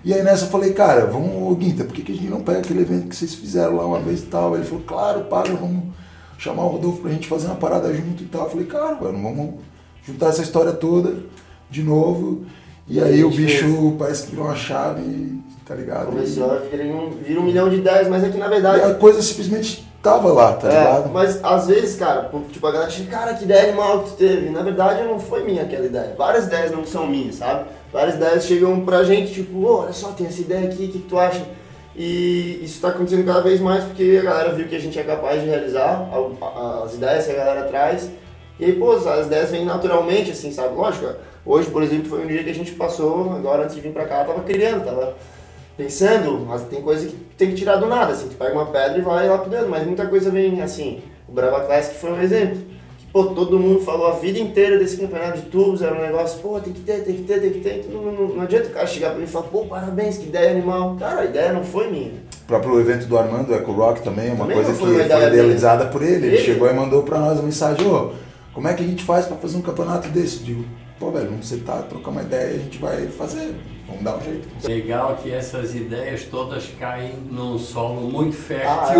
E 0.02 0.14
aí 0.14 0.22
nessa 0.22 0.46
eu 0.46 0.48
falei, 0.48 0.72
cara, 0.72 1.06
vamos, 1.06 1.56
Guinta, 1.58 1.84
por 1.84 1.92
que, 1.92 2.02
que 2.02 2.12
a 2.12 2.14
gente 2.14 2.28
não 2.28 2.40
pega 2.40 2.60
aquele 2.60 2.80
evento 2.80 3.08
que 3.08 3.14
vocês 3.14 3.34
fizeram 3.34 3.76
lá 3.76 3.84
uma 3.84 4.00
vez 4.00 4.20
e 4.20 4.26
tal? 4.26 4.56
Ele 4.56 4.64
falou, 4.64 4.82
claro, 4.84 5.20
paga, 5.24 5.52
vamos 5.54 5.98
chamar 6.38 6.64
o 6.64 6.68
Rodolfo 6.68 7.02
pra 7.02 7.10
gente 7.10 7.28
fazer 7.28 7.48
uma 7.48 7.56
parada 7.56 7.92
junto 7.92 8.22
e 8.22 8.26
tal. 8.26 8.44
Eu 8.44 8.50
falei, 8.50 8.66
cara, 8.66 8.94
mano, 8.94 9.20
vamos 9.20 9.54
juntar 10.06 10.28
essa 10.28 10.42
história 10.42 10.72
toda 10.72 11.16
de 11.68 11.82
novo. 11.82 12.46
E, 12.88 13.02
aí 13.02 13.22
o 13.22 13.30
bicho 13.30 13.66
fez. 13.66 13.94
parece 13.98 14.24
que 14.24 14.30
virou 14.30 14.46
uma 14.46 14.56
chave, 14.56 15.38
tá 15.66 15.74
ligado? 15.74 16.06
Começou 16.06 16.50
a 16.50 16.56
virar 16.60 16.84
um, 16.84 17.10
vira 17.10 17.40
um 17.40 17.44
milhão 17.44 17.68
de 17.68 17.76
ideias, 17.76 18.08
mas 18.08 18.24
é 18.24 18.30
que 18.30 18.38
na 18.38 18.48
verdade. 18.48 18.78
E 18.78 18.82
a 18.82 18.94
coisa 18.94 19.20
simplesmente 19.20 19.86
tava 20.02 20.32
lá, 20.32 20.54
tá 20.54 20.68
é, 20.68 20.78
ligado? 20.78 21.10
Mas 21.10 21.44
às 21.44 21.66
vezes, 21.66 21.96
cara, 21.96 22.30
tipo, 22.50 22.66
a 22.66 22.72
galera 22.72 22.90
diz, 22.90 23.06
cara, 23.08 23.34
que 23.34 23.44
ideia 23.44 23.64
animal 23.64 24.04
que 24.04 24.10
tu 24.10 24.16
teve. 24.16 24.48
Na 24.48 24.62
verdade 24.62 25.02
não 25.02 25.18
foi 25.18 25.44
minha 25.44 25.64
aquela 25.64 25.84
ideia. 25.84 26.14
Várias 26.16 26.46
ideias 26.46 26.70
não 26.70 26.86
são 26.86 27.06
minhas, 27.06 27.34
sabe? 27.34 27.68
Várias 27.92 28.14
ideias 28.14 28.46
chegam 28.46 28.80
pra 28.80 29.04
gente, 29.04 29.34
tipo, 29.34 29.66
oh, 29.66 29.80
olha 29.80 29.92
só, 29.92 30.08
tem 30.12 30.26
essa 30.26 30.40
ideia 30.40 30.66
aqui, 30.66 30.84
o 30.84 30.88
que, 30.88 30.98
que 30.98 31.08
tu 31.08 31.18
acha? 31.18 31.42
E 31.98 32.60
isso 32.62 32.76
está 32.76 32.90
acontecendo 32.90 33.26
cada 33.26 33.40
vez 33.40 33.60
mais 33.60 33.82
porque 33.82 34.18
a 34.20 34.24
galera 34.24 34.52
viu 34.54 34.68
que 34.68 34.76
a 34.76 34.78
gente 34.78 34.96
é 34.96 35.02
capaz 35.02 35.42
de 35.42 35.48
realizar 35.48 36.08
as 36.84 36.94
ideias 36.94 37.26
que 37.26 37.32
a 37.32 37.34
galera 37.34 37.64
traz. 37.64 38.08
E 38.60 38.66
aí, 38.66 38.72
pô, 38.72 38.92
as 38.92 39.26
ideias 39.26 39.50
vêm 39.50 39.64
naturalmente, 39.64 40.30
assim, 40.30 40.52
sabe? 40.52 40.76
Lógico, 40.76 41.12
hoje, 41.44 41.68
por 41.70 41.82
exemplo, 41.82 42.08
foi 42.08 42.24
um 42.24 42.28
dia 42.28 42.44
que 42.44 42.50
a 42.50 42.54
gente 42.54 42.70
passou, 42.72 43.32
agora 43.32 43.64
antes 43.64 43.74
de 43.74 43.80
vir 43.80 43.92
pra 43.92 44.06
cá, 44.06 44.22
tava 44.22 44.44
criando, 44.44 44.84
tava 44.84 45.16
pensando, 45.76 46.46
mas 46.46 46.62
tem 46.62 46.80
coisa 46.82 47.08
que 47.08 47.16
tem 47.36 47.50
que 47.50 47.56
tirar 47.56 47.76
do 47.76 47.86
nada, 47.86 48.12
assim, 48.12 48.28
tu 48.28 48.36
pega 48.36 48.52
uma 48.52 48.66
pedra 48.66 48.98
e 48.98 49.02
vai 49.02 49.28
lapidando, 49.28 49.68
mas 49.68 49.84
muita 49.84 50.06
coisa 50.06 50.30
vem, 50.30 50.62
assim, 50.62 51.02
o 51.28 51.32
Brava 51.32 51.64
Classic 51.64 51.96
foi 51.96 52.12
um 52.12 52.20
exemplo 52.20 52.58
pô, 53.12 53.26
todo 53.26 53.58
mundo 53.58 53.80
falou 53.80 54.08
a 54.08 54.12
vida 54.12 54.38
inteira 54.38 54.78
desse 54.78 54.96
campeonato 54.96 55.40
de 55.40 55.46
tubos, 55.46 55.82
era 55.82 55.94
um 55.94 56.02
negócio, 56.02 56.40
pô, 56.40 56.60
tem 56.60 56.72
que 56.72 56.80
ter, 56.80 57.04
tem 57.04 57.16
que 57.16 57.22
ter, 57.22 57.40
tem 57.40 57.50
que 57.52 57.60
ter. 57.60 57.84
Então, 57.86 58.02
não, 58.02 58.12
não, 58.12 58.28
não 58.34 58.42
adianta 58.42 58.68
o 58.68 58.70
cara 58.72 58.86
chegar 58.86 59.10
pra 59.10 59.18
mim 59.18 59.24
e 59.24 59.28
falar, 59.28 59.46
pô, 59.46 59.64
parabéns, 59.66 60.18
que 60.18 60.26
ideia 60.26 60.50
animal. 60.50 60.96
Cara, 60.98 61.20
a 61.20 61.24
ideia 61.24 61.52
não 61.52 61.64
foi 61.64 61.90
minha. 61.90 62.12
O 62.42 62.46
próprio 62.46 62.80
evento 62.80 63.06
do 63.06 63.18
Armando, 63.18 63.54
Eco 63.54 63.72
Rock 63.72 64.02
também, 64.02 64.28
é 64.28 64.32
uma 64.32 64.46
também 64.46 64.56
coisa 64.56 64.72
que 64.72 64.78
foi 64.78 65.04
idealizada 65.04 65.86
por 65.86 66.02
ele. 66.02 66.26
ele. 66.26 66.26
Ele 66.26 66.38
chegou 66.38 66.68
e 66.68 66.72
mandou 66.72 67.02
pra 67.02 67.18
nós 67.18 67.34
uma 67.34 67.44
mensagem, 67.44 67.86
ô, 67.86 68.12
como 68.52 68.68
é 68.68 68.74
que 68.74 68.82
a 68.82 68.86
gente 68.86 69.04
faz 69.04 69.26
pra 69.26 69.36
fazer 69.36 69.56
um 69.56 69.62
campeonato 69.62 70.08
desse? 70.08 70.38
Eu 70.38 70.44
digo, 70.44 70.64
pô, 70.98 71.10
velho, 71.10 71.28
vamos 71.28 71.46
sentar, 71.46 71.82
trocar 71.84 72.10
uma 72.10 72.22
ideia, 72.22 72.56
a 72.56 72.58
gente 72.58 72.78
vai 72.78 73.06
fazer. 73.06 73.54
Vamos 73.86 74.04
dar 74.04 74.16
um 74.16 74.20
jeito. 74.22 74.48
Legal 74.66 75.18
que 75.22 75.32
essas 75.32 75.74
ideias 75.74 76.24
todas 76.24 76.68
caem 76.78 77.14
num 77.30 77.58
solo 77.58 78.02
muito 78.02 78.36
fértil. 78.36 78.68
Ah, 78.68 78.94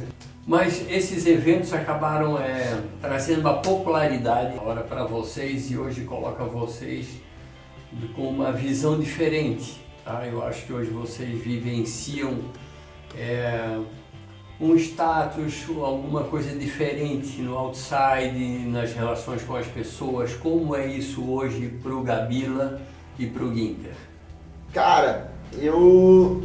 é. 0.00 0.03
Mas 0.46 0.84
esses 0.90 1.24
eventos 1.24 1.72
acabaram 1.72 2.38
é, 2.38 2.78
trazendo 3.00 3.40
uma 3.40 3.54
popularidade 3.54 4.58
agora 4.58 4.82
para 4.82 5.04
vocês 5.04 5.70
e 5.70 5.78
hoje 5.78 6.02
coloca 6.02 6.44
vocês 6.44 7.06
com 8.14 8.28
uma 8.28 8.52
visão 8.52 9.00
diferente. 9.00 9.80
Tá? 10.04 10.26
Eu 10.26 10.44
acho 10.44 10.66
que 10.66 10.72
hoje 10.72 10.90
vocês 10.90 11.42
vivenciam 11.42 12.40
é, 13.16 13.78
um 14.60 14.76
status, 14.76 15.64
alguma 15.82 16.24
coisa 16.24 16.54
diferente 16.54 17.40
no 17.40 17.56
outside, 17.56 18.66
nas 18.66 18.92
relações 18.92 19.42
com 19.42 19.56
as 19.56 19.66
pessoas. 19.66 20.34
Como 20.34 20.76
é 20.76 20.86
isso 20.86 21.26
hoje 21.26 21.68
para 21.82 21.94
o 21.94 22.02
Gabila 22.02 22.82
e 23.18 23.26
para 23.26 23.44
o 23.44 23.54
Ginter? 23.54 23.94
Cara, 24.74 25.32
eu 25.54 26.44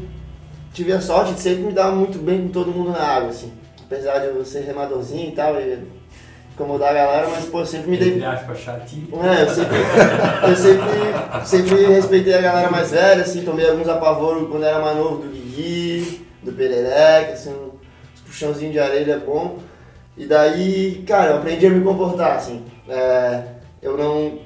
tive 0.73 0.93
a 0.93 1.01
sorte 1.01 1.33
de 1.33 1.41
sempre 1.41 1.63
me 1.63 1.73
dar 1.73 1.91
muito 1.91 2.17
bem 2.17 2.43
com 2.43 2.47
todo 2.47 2.71
mundo 2.71 2.91
na 2.91 3.03
água, 3.03 3.31
assim 3.31 3.58
apesar 3.89 4.19
de 4.19 4.27
eu 4.27 4.45
ser 4.45 4.61
remadorzinho 4.65 5.29
e 5.29 5.31
tal, 5.31 5.59
e 5.59 5.79
incomodar 6.53 6.91
a 6.91 6.93
galera, 6.93 7.27
mas, 7.29 7.45
pô, 7.45 7.65
sempre 7.65 7.89
me 7.89 7.97
dei. 7.97 8.09
Entre 8.09 8.25
aspas, 8.25 8.59
chatinho. 8.59 9.07
É, 9.23 9.43
eu 9.43 9.49
sempre, 9.49 9.77
eu 10.47 10.55
sempre, 10.55 11.45
sempre 11.45 11.85
respeitei 11.87 12.35
a 12.35 12.41
galera 12.41 12.69
mais 12.69 12.91
velha, 12.91 13.23
assim, 13.23 13.43
tomei 13.43 13.67
alguns 13.67 13.89
apavoros 13.89 14.47
quando 14.47 14.63
era 14.63 14.79
mais 14.79 14.95
novo 14.95 15.23
do 15.23 15.29
Guigui, 15.29 16.23
do 16.43 16.51
Perereca, 16.51 17.33
assim, 17.33 17.49
uns 17.51 18.21
puxãozinhos 18.21 18.73
de 18.73 18.79
areia 18.79 19.13
é 19.13 19.17
bom. 19.17 19.57
E 20.15 20.25
daí, 20.25 21.03
cara, 21.07 21.31
eu 21.31 21.37
aprendi 21.37 21.65
a 21.65 21.69
me 21.71 21.83
comportar, 21.83 22.35
assim. 22.35 22.63
É, 22.87 23.43
eu 23.81 23.97
não. 23.97 24.37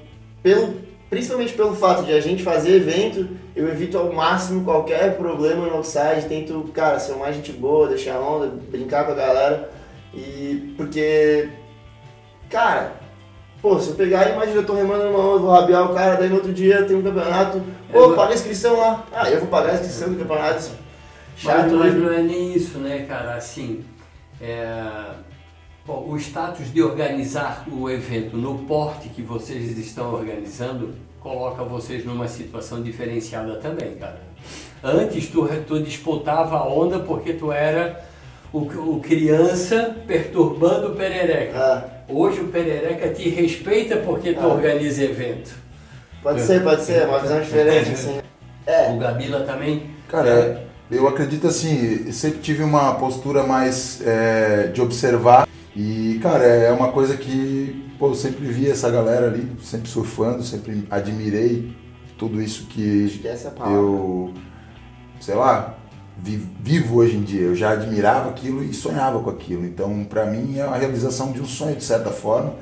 Pelo, 0.41 0.82
principalmente 1.13 1.53
pelo 1.53 1.75
fato 1.75 2.03
de 2.03 2.12
a 2.12 2.20
gente 2.20 2.41
fazer 2.41 2.75
evento, 2.75 3.29
eu 3.55 3.67
evito 3.70 4.00
ao 4.00 4.12
máximo 4.12 4.63
qualquer 4.63 5.15
problema 5.15 5.67
no 5.67 5.75
outside, 5.75 6.25
tento, 6.27 6.72
cara, 6.74 6.98
ser 7.00 7.15
mais 7.15 7.36
gente 7.36 7.51
boa, 7.51 7.88
deixar 7.88 8.20
onda, 8.20 8.51
brincar 8.70 9.05
com 9.05 9.12
a 9.12 9.15
galera. 9.15 9.70
E 10.12 10.74
porque, 10.75 11.50
cara, 12.50 12.93
pô, 13.62 13.79
se 13.79 13.89
eu 13.89 13.96
pegar, 13.96 14.32
imagina, 14.32 14.58
eu 14.58 14.65
tô 14.65 14.74
remando 14.74 15.05
numa 15.05 15.20
onda, 15.20 15.39
vou 15.39 15.51
rabiar 15.51 15.89
o 15.89 15.93
cara, 15.93 16.15
daí 16.15 16.29
no 16.29 16.36
outro 16.36 16.51
dia 16.51 16.84
tem 16.84 16.98
um 16.98 17.03
campeonato, 17.03 17.62
pô, 17.91 18.12
É, 18.12 18.15
paga 18.15 18.32
a 18.32 18.36
inscrição 18.36 18.77
lá. 18.77 19.05
Ah, 19.12 19.29
eu 19.29 19.39
vou 19.39 19.48
pagar 19.50 19.72
a 19.72 19.74
inscrição 19.75 20.10
do 20.10 20.17
campeonato. 20.17 20.72
Chato, 21.38 21.62
Mas, 21.62 21.72
mas 21.74 21.93
né? 21.93 22.00
não 22.00 22.12
é 22.12 22.22
nem 22.22 22.53
isso, 22.53 22.79
né, 22.79 23.05
cara? 23.08 23.36
Assim, 23.36 23.84
é, 24.41 24.84
bom, 25.85 26.07
o 26.09 26.17
status 26.17 26.71
de 26.73 26.81
organizar 26.81 27.65
o 27.71 27.89
evento 27.89 28.37
no 28.37 28.59
porte 28.59 29.09
que 29.09 29.21
vocês 29.21 29.77
estão 29.77 30.13
organizando 30.13 30.93
coloca 31.19 31.63
vocês 31.63 32.05
numa 32.05 32.27
situação 32.27 32.81
diferenciada 32.81 33.55
também, 33.55 33.95
cara. 33.95 34.21
Antes 34.83 35.27
tu, 35.27 35.47
tu 35.65 35.81
disputava 35.81 36.57
a 36.57 36.67
onda 36.67 36.99
porque 36.99 37.33
tu 37.33 37.51
era 37.51 38.03
o, 38.51 38.59
o 38.59 38.99
criança 38.99 39.95
perturbando 40.05 40.89
o 40.89 40.95
perereca. 40.95 41.57
Ah, 41.57 41.89
Hoje 42.09 42.41
o 42.41 42.49
perereca 42.49 43.07
te 43.13 43.29
respeita 43.29 43.95
porque 43.97 44.33
tu 44.33 44.41
Ah. 44.41 44.47
organiza 44.47 45.03
evento. 45.03 45.55
pode 46.21 46.41
ser, 46.41 46.61
pode 46.61 46.83
ser, 46.83 47.03
é 47.03 47.05
uma 47.05 47.19
visão 47.19 47.39
diferente, 47.39 47.91
assim. 47.93 48.19
É, 48.67 48.91
O 48.91 48.97
Gabila 48.97 49.41
também. 49.41 49.83
Cara, 50.09 50.63
eu 50.91 51.07
acredito 51.07 51.47
assim, 51.47 52.11
sempre 52.11 52.39
tive 52.39 52.61
uma 52.61 52.95
postura 52.95 53.43
mais 53.43 54.01
é, 54.05 54.67
de 54.73 54.81
observar 54.81 55.47
e, 55.75 56.19
cara, 56.21 56.43
é 56.43 56.71
uma 56.71 56.91
coisa 56.91 57.17
que, 57.17 57.89
pô, 57.97 58.09
eu 58.09 58.15
sempre 58.15 58.45
vi 58.45 58.69
essa 58.69 58.89
galera 58.91 59.27
ali, 59.27 59.51
sempre 59.61 59.89
surfando, 59.89 60.43
sempre 60.43 60.87
admirei 60.89 61.75
tudo 62.17 62.41
isso 62.41 62.67
que 62.67 63.09
eu, 63.71 64.33
sei 65.19 65.35
lá, 65.35 65.75
vi- 66.17 66.45
vivo 66.61 66.97
hoje 66.97 67.15
em 67.17 67.21
dia. 67.23 67.41
Eu 67.41 67.55
já 67.55 67.71
admirava 67.71 68.29
aquilo 68.29 68.63
e 68.63 68.73
sonhava 68.73 69.19
com 69.19 69.29
aquilo. 69.29 69.65
Então, 69.65 70.03
pra 70.05 70.25
mim, 70.25 70.57
é 70.57 70.61
a 70.61 70.75
realização 70.75 71.31
de 71.31 71.41
um 71.41 71.45
sonho, 71.45 71.75
de 71.75 71.83
certa 71.83 72.11
forma. 72.11 72.53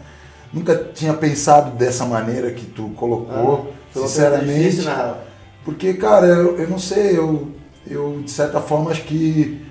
Nunca 0.53 0.75
tinha 0.93 1.13
pensado 1.13 1.71
dessa 1.77 2.05
maneira 2.05 2.51
que 2.51 2.65
tu 2.65 2.89
colocou, 2.95 3.73
coisa 3.93 4.07
sinceramente. 4.07 4.53
difícil, 4.69 4.83
real. 4.89 5.21
Porque, 5.63 5.93
cara, 5.93 6.27
eu, 6.27 6.57
eu 6.57 6.69
não 6.69 6.79
sei, 6.79 7.17
eu, 7.17 7.49
eu 7.87 8.21
de 8.23 8.31
certa 8.31 8.59
forma 8.59 8.91
acho 8.91 9.03
que 9.03 9.61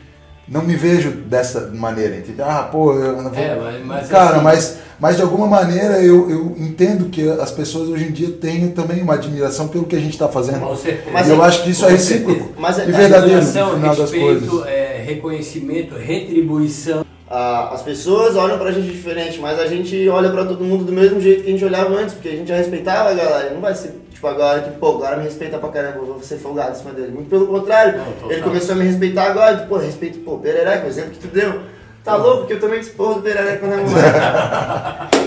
não 0.50 0.62
me 0.62 0.74
vejo 0.74 1.10
dessa 1.12 1.70
maneira, 1.72 2.16
entendeu? 2.16 2.44
Ah, 2.44 2.64
pô, 2.70 2.92
eu 2.94 3.22
não 3.22 3.30
vou. 3.30 3.38
É, 3.42 3.54
mas- 3.56 3.86
mas 3.86 4.08
cara, 4.08 4.34
assim- 4.36 4.44
mas, 4.44 4.76
mas 4.98 5.16
de 5.16 5.22
alguma 5.22 5.46
maneira 5.46 6.02
eu, 6.02 6.28
eu 6.28 6.54
entendo 6.58 7.08
que 7.08 7.28
as 7.30 7.50
pessoas 7.52 7.88
hoje 7.88 8.04
em 8.08 8.10
dia 8.12 8.30
têm 8.32 8.68
também 8.68 9.00
uma 9.00 9.14
admiração 9.14 9.68
pelo 9.68 9.84
que 9.84 9.94
a 9.94 10.00
gente 10.00 10.12
está 10.14 10.28
fazendo. 10.28 10.60
Com 10.60 10.76
certeza. 10.76 11.10
Mas 11.12 11.28
e 11.28 11.30
eu 11.30 11.42
é- 11.42 11.46
acho 11.46 11.62
que 11.62 11.70
isso 11.70 11.86
é 11.86 11.90
recíproco. 11.90 12.48
Mas 12.58 12.78
é- 12.80 12.82
e 12.88 12.92
verdadeiro 12.92 13.36
no 13.42 13.48
Admiração, 13.48 13.74
final 13.74 13.96
das 13.96 14.10
respeito, 14.10 14.46
coisas. 14.50 14.66
é, 14.66 15.02
reconhecimento, 15.06 15.94
retribuição. 15.94 17.04
Ah, 17.32 17.70
as 17.72 17.82
pessoas 17.82 18.34
olham 18.34 18.58
pra 18.58 18.72
gente 18.72 18.90
diferente, 18.90 19.38
mas 19.38 19.56
a 19.60 19.66
gente 19.68 20.08
olha 20.08 20.30
pra 20.30 20.44
todo 20.44 20.64
mundo 20.64 20.82
do 20.84 20.90
mesmo 20.92 21.20
jeito 21.20 21.44
que 21.44 21.48
a 21.48 21.52
gente 21.52 21.64
olhava 21.64 21.94
antes, 21.94 22.14
porque 22.14 22.28
a 22.28 22.32
gente 22.32 22.48
já 22.48 22.56
respeitava 22.56 23.10
a 23.10 23.14
galera. 23.14 23.54
Não 23.54 23.60
vai 23.60 23.72
ser 23.72 23.92
tipo 24.20 24.26
agora 24.26 24.60
que, 24.60 24.70
pô, 24.72 24.96
agora 24.96 25.16
me 25.16 25.24
respeita 25.24 25.56
pra 25.56 25.70
caramba, 25.70 25.96
eu 25.96 26.04
vou 26.04 26.22
ser 26.22 26.36
folgado 26.36 26.72
em 26.72 26.74
cima 26.74 26.92
dele. 26.92 27.10
Muito 27.10 27.30
pelo 27.30 27.46
contrário, 27.46 27.98
Não, 28.20 28.30
ele 28.30 28.42
começou 28.42 28.74
a 28.74 28.78
me 28.78 28.84
respeitar 28.84 29.30
agora, 29.30 29.56
pô, 29.66 29.78
respeito, 29.78 30.18
pô, 30.18 30.36
Perereca, 30.36 30.84
o 30.84 30.88
exemplo 30.88 31.12
que 31.12 31.20
tu 31.20 31.28
deu. 31.28 31.62
Tá 32.04 32.16
louco, 32.16 32.38
porque 32.40 32.54
eu 32.54 32.60
também 32.60 32.80
disporro 32.80 33.14
do 33.14 33.22
Perereca 33.22 33.58
quando 33.58 33.72
é 33.72 33.76
moleque. 33.78 34.18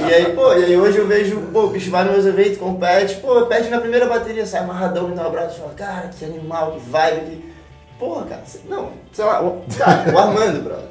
e 0.10 0.14
aí, 0.14 0.36
pô, 0.36 0.54
e 0.54 0.66
aí 0.66 0.78
hoje 0.78 1.00
eu 1.00 1.08
vejo, 1.08 1.42
pô, 1.52 1.64
o 1.64 1.70
bicho 1.70 1.90
vai 1.90 2.04
nos 2.04 2.14
meus 2.14 2.26
eventos, 2.28 2.58
compete, 2.60 3.16
pô, 3.16 3.46
perde 3.48 3.70
na 3.70 3.80
primeira 3.80 4.06
bateria, 4.06 4.46
sai 4.46 4.62
amarradão, 4.62 5.08
me 5.08 5.16
dá 5.16 5.24
um 5.24 5.28
abraço 5.28 5.58
e 5.58 5.62
fala, 5.62 5.74
cara, 5.74 6.10
que 6.10 6.24
animal, 6.24 6.74
que 6.74 6.90
vibe, 6.90 7.22
que. 7.22 7.54
Porra, 7.98 8.26
cara, 8.26 8.44
não, 8.68 8.92
sei 9.12 9.26
lá, 9.26 9.42
o, 9.42 9.64
cara, 9.76 10.04
o 10.14 10.18
Armando, 10.20 10.64
brother. 10.64 10.90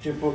Tipo, 0.00 0.34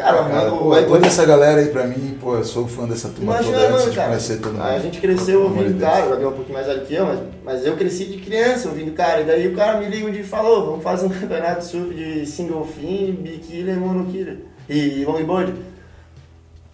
cara, 0.00 0.22
o 0.22 0.24
Cara, 0.24 0.36
Armando. 0.40 0.58
pô, 0.58 0.74
o- 0.74 0.86
toda 0.86 1.06
essa 1.06 1.24
galera 1.26 1.60
aí 1.60 1.68
pra 1.68 1.86
mim, 1.86 2.16
pô, 2.20 2.36
eu 2.36 2.44
sou 2.44 2.66
fã 2.66 2.86
dessa 2.86 3.08
turma 3.08 3.34
Imagina, 3.34 3.52
toda 3.54 3.66
antes 3.68 3.78
mano, 3.80 3.90
de 3.90 3.96
cara. 3.96 4.08
conhecer 4.08 4.36
todo 4.40 4.52
mundo. 4.52 4.62
A 4.62 4.78
gente 4.78 5.00
cresceu 5.00 5.42
ouvindo 5.42 5.74
de 5.74 5.80
cara, 5.80 6.06
o 6.06 6.08
Gabriel 6.10 6.28
é 6.30 6.32
um 6.32 6.36
pouquinho 6.36 6.54
mais 6.54 6.66
velho 6.66 6.80
que 6.86 6.94
eu, 6.94 7.06
mas, 7.06 7.18
mas 7.44 7.66
eu 7.66 7.76
cresci 7.76 8.04
de 8.06 8.18
criança 8.18 8.68
ouvindo 8.68 8.92
cara. 8.92 9.20
E 9.20 9.24
daí 9.24 9.46
o 9.48 9.54
cara 9.56 9.78
me 9.78 9.86
liga 9.88 10.06
um 10.06 10.10
dia 10.10 10.20
e 10.22 10.24
falou, 10.24 10.66
vamos 10.66 10.82
fazer 10.82 11.06
um 11.06 11.10
campeonato 11.10 11.60
de 11.60 11.66
surf 11.66 11.94
de 11.94 12.26
single 12.26 12.64
fin, 12.64 13.12
bikiller 13.20 13.76
e 13.76 13.78
monokiller. 13.78 14.36
E 14.68 15.04
longboard. 15.04 15.52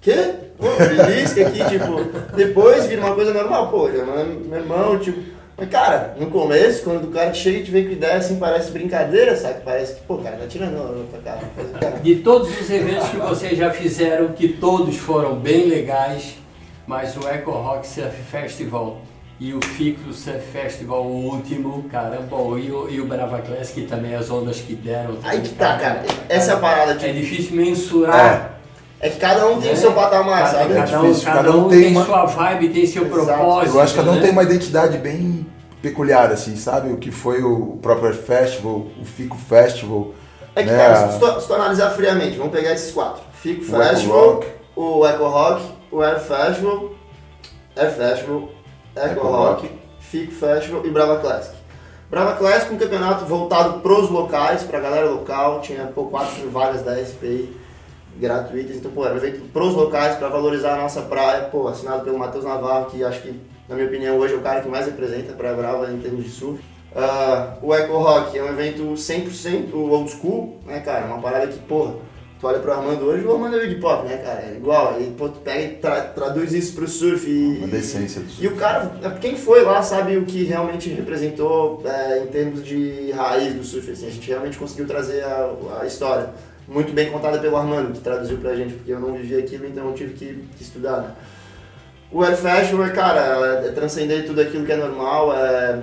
Quê? 0.01 0.35
Pô, 0.59 0.67
belisca 0.79 1.47
aqui, 1.47 1.59
tipo, 1.69 2.35
depois 2.37 2.87
vira 2.87 3.03
uma 3.05 3.15
coisa 3.15 3.33
normal, 3.35 3.71
pô, 3.71 3.89
meu 3.89 4.59
irmão, 4.59 4.99
tipo. 4.99 5.36
Mas, 5.59 5.71
cara, 5.71 6.15
no 6.21 6.27
começo, 6.27 6.83
quando 6.85 7.05
o 7.07 7.11
cara 7.11 7.33
chega 7.33 7.59
e 7.59 7.65
te 7.65 7.71
vem 7.71 7.87
com 7.87 7.93
ideia 7.93 8.17
assim, 8.17 8.37
parece 8.39 8.71
brincadeira, 8.71 9.35
sabe? 9.37 9.61
Parece 9.65 9.95
que, 9.95 10.01
pô, 10.03 10.15
o 10.15 10.23
cara 10.23 10.37
tá 10.37 10.47
tirando 10.47 10.77
a 10.77 10.83
outra 10.83 11.19
cara. 11.25 11.41
Faz 11.57 11.69
o 11.71 11.73
cara. 11.73 11.99
De 12.01 12.17
todos 12.17 12.61
os 12.61 12.71
eventos 12.71 13.09
que 13.09 13.17
vocês 13.17 13.57
já 13.57 13.71
fizeram, 13.71 14.29
que 14.29 14.49
todos 14.49 14.97
foram 14.97 15.37
bem 15.37 15.67
legais, 15.67 16.37
mas 16.87 17.17
o 17.17 17.27
Eco 17.27 17.53
Rock 17.53 17.87
Surf 17.87 18.15
Festival 18.31 18.99
e 19.41 19.55
o 19.55 19.65
Fico 19.65 20.13
Surf 20.13 20.41
Festival, 20.53 21.03
o 21.07 21.25
último, 21.33 21.85
cara, 21.91 22.21
bom, 22.21 22.59
e 22.59 22.71
o, 22.71 22.91
e 22.91 23.01
o 23.01 23.07
Brava 23.07 23.41
Classic 23.41 23.83
também, 23.87 24.15
as 24.15 24.31
ondas 24.31 24.61
que 24.61 24.75
deram. 24.75 25.17
Aí 25.23 25.41
que 25.41 25.55
tá, 25.55 25.79
cara. 25.79 26.03
Essa 26.29 26.53
é 26.53 26.55
a 26.55 26.59
parada, 26.59 26.93
É 26.93 26.97
tipo. 26.97 27.15
difícil 27.15 27.57
mensurar. 27.57 28.53
É 28.53 28.56
que 29.11 29.19
cada 29.19 29.47
um 29.47 29.61
tem 29.61 29.71
o 29.71 29.75
né? 29.75 29.81
seu 29.81 29.93
patamar, 29.93 30.39
cada, 30.45 30.59
sabe? 30.59 30.75
Cada, 30.75 31.01
um, 31.01 31.03
difícil, 31.05 31.25
cada 31.25 31.37
cada 31.43 31.51
um 31.57 31.67
um 31.67 31.69
tem 31.69 31.81
tem, 31.83 31.91
uma- 31.93 32.05
sua 32.07 32.25
vibe, 32.25 32.69
tem 32.71 32.87
seu 32.87 33.07
Exato. 33.07 33.25
propósito. 33.27 33.77
Eu 33.77 33.81
acho 33.83 33.93
que 33.93 33.99
cada 33.99 34.11
um 34.11 34.15
né? 34.15 34.21
tem 34.23 34.31
uma 34.31 34.43
identidade 34.43 34.99
bem 34.99 35.47
peculiar, 35.83 36.31
assim, 36.33 36.57
sabe? 36.57 36.91
O 36.93 36.97
que 36.97 37.11
foi 37.11 37.43
o 37.43 37.79
próprio 37.83 38.15
Festival, 38.15 38.87
o 39.01 39.05
Fico 39.05 39.37
Festival. 39.37 40.13
É 40.55 40.63
que, 40.63 40.71
né? 40.71 40.77
cara, 40.79 41.13
se 41.13 41.19
tu, 41.21 41.41
se 41.41 41.47
tu 41.47 41.55
analisar 41.55 41.91
friamente, 41.91 42.39
vamos 42.39 42.53
pegar 42.53 42.73
esses 42.73 42.91
quatro. 42.93 43.23
Fico 43.35 43.63
O 43.63 43.65
Festival, 43.67 44.31
Rock. 44.35 44.47
o 44.75 45.07
Eco 45.07 45.29
Rock, 45.29 45.63
o 45.93 46.01
Air 46.03 46.19
Festival, 46.19 46.91
Air 47.77 47.91
Festival, 47.93 48.49
Eco, 48.97 49.11
Eco 49.11 49.27
Rock, 49.27 49.71
Fico 50.01 50.33
Festival 50.33 50.87
e 50.87 50.91
Brava 50.91 51.19
Classic. 51.19 51.55
Brava 52.11 52.37
Classic, 52.37 52.73
um 52.73 52.79
campeonato 52.79 53.27
voltado 53.27 53.81
pros 53.81 54.09
locais, 54.09 54.63
pra 54.63 54.81
galera 54.81 55.11
local, 55.11 55.61
tinha 55.61 55.85
pô, 55.95 56.05
quatro 56.05 56.49
vagas 56.51 56.83
da 56.83 56.97
SPI 57.05 57.55
gratuitas, 58.19 58.77
então 58.77 58.91
pô, 58.91 59.05
era 59.05 59.15
um 59.15 59.19
evento 59.19 59.41
pros 59.53 59.75
locais, 59.75 60.17
pra 60.17 60.29
valorizar 60.29 60.75
a 60.75 60.83
nossa 60.83 61.03
praia, 61.03 61.45
pô, 61.45 61.69
assinado 61.69 62.05
pelo 62.05 62.19
Matheus 62.19 62.45
Navarro, 62.45 62.87
que 62.87 63.03
acho 63.05 63.23
que, 63.23 63.35
na 63.69 63.75
minha 63.75 63.87
opinião, 63.87 64.17
hoje 64.19 64.35
é 64.35 64.37
o 64.37 64.41
cara 64.41 64.61
que 64.61 64.69
mais 64.69 64.87
representa 64.87 65.33
a 65.33 65.37
Praia 65.37 65.55
Brava 65.57 65.91
em 65.91 65.99
termos 65.99 66.25
de 66.25 66.31
surf. 66.31 66.59
Ah, 66.95 67.57
o 67.63 67.75
Eco 67.75 67.99
Rock 67.99 68.39
é 68.39 68.43
um 68.43 68.49
evento 68.49 68.83
100% 68.95 69.75
old 69.75 70.11
school, 70.11 70.57
né, 70.65 70.81
cara? 70.81 71.05
Uma 71.07 71.19
parada 71.21 71.47
que, 71.47 71.59
porra, 71.59 71.95
tu 72.41 72.47
olha 72.47 72.59
pro 72.59 72.73
Armando 72.73 73.05
hoje, 73.05 73.23
o 73.27 73.33
Armando 73.33 73.57
é 73.61 73.67
hip 73.67 73.85
hop, 73.85 74.05
né, 74.07 74.17
cara? 74.17 74.41
É 74.47 74.55
igual, 74.57 74.95
aí, 74.95 75.13
pô, 75.19 75.29
tu 75.29 75.41
pega 75.41 75.61
e 75.63 75.69
tra- 75.77 76.01
traduz 76.01 76.55
isso 76.55 76.75
pro 76.75 76.89
surf 76.89 77.29
e... 77.29 77.59
Uma 77.59 77.67
decência 77.67 78.23
do 78.23 78.43
E 78.43 78.47
o 78.49 78.57
cara, 78.57 78.91
quem 79.21 79.37
foi 79.37 79.63
lá 79.63 79.83
sabe 79.83 80.17
o 80.17 80.25
que 80.25 80.45
realmente 80.45 80.89
representou 80.89 81.83
é, 81.85 82.21
em 82.23 82.27
termos 82.29 82.65
de 82.65 83.11
raiz 83.13 83.53
do 83.53 83.63
surf, 83.65 83.91
assim, 83.91 84.07
a 84.07 84.11
gente 84.11 84.29
realmente 84.29 84.57
conseguiu 84.57 84.87
trazer 84.87 85.23
a, 85.23 85.51
a 85.83 85.87
história. 85.87 86.31
Muito 86.69 86.93
bem 86.93 87.11
contada 87.11 87.39
pelo 87.39 87.57
Armando, 87.57 87.93
que 87.93 88.01
traduziu 88.01 88.39
pra 88.39 88.57
gente, 88.57 88.75
porque 88.75 88.93
eu 88.93 88.99
não 88.99 89.13
vivi 89.13 89.37
aquilo, 89.37 89.67
então 89.67 89.87
eu 89.87 89.95
tive 89.95 90.15
que, 90.15 90.45
que 90.57 90.63
estudar, 90.63 91.01
né? 91.01 91.11
O 92.11 92.23
Air 92.23 92.35
é, 92.35 92.89
cara, 92.91 93.65
é 93.67 93.73
transcender 93.73 94.27
tudo 94.27 94.41
aquilo 94.41 94.65
que 94.65 94.73
é 94.73 94.77
normal, 94.77 95.35
é 95.35 95.81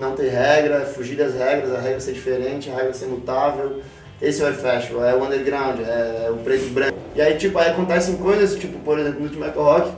não 0.00 0.14
ter 0.14 0.28
regra, 0.28 0.82
é 0.82 0.84
fugir 0.84 1.16
das 1.16 1.34
regras, 1.34 1.74
a 1.74 1.80
regra 1.80 2.00
ser 2.00 2.12
diferente, 2.12 2.70
a 2.70 2.74
regra 2.74 2.92
ser 2.92 3.06
mutável. 3.06 3.80
Esse 4.20 4.42
é 4.42 4.44
o 4.44 4.48
Air 4.48 4.56
Festival, 4.56 5.04
é 5.04 5.14
o 5.14 5.24
underground, 5.24 5.80
é 5.80 6.30
o 6.30 6.36
preto 6.38 6.64
e 6.64 6.70
branco. 6.70 6.98
E 7.14 7.22
aí, 7.22 7.36
tipo, 7.36 7.58
aí 7.58 7.70
acontecem 7.70 8.16
coisas, 8.16 8.58
tipo, 8.58 8.78
por 8.80 8.98
exemplo, 8.98 9.20
no 9.20 9.26
último 9.26 9.44
Rock, 9.62 9.92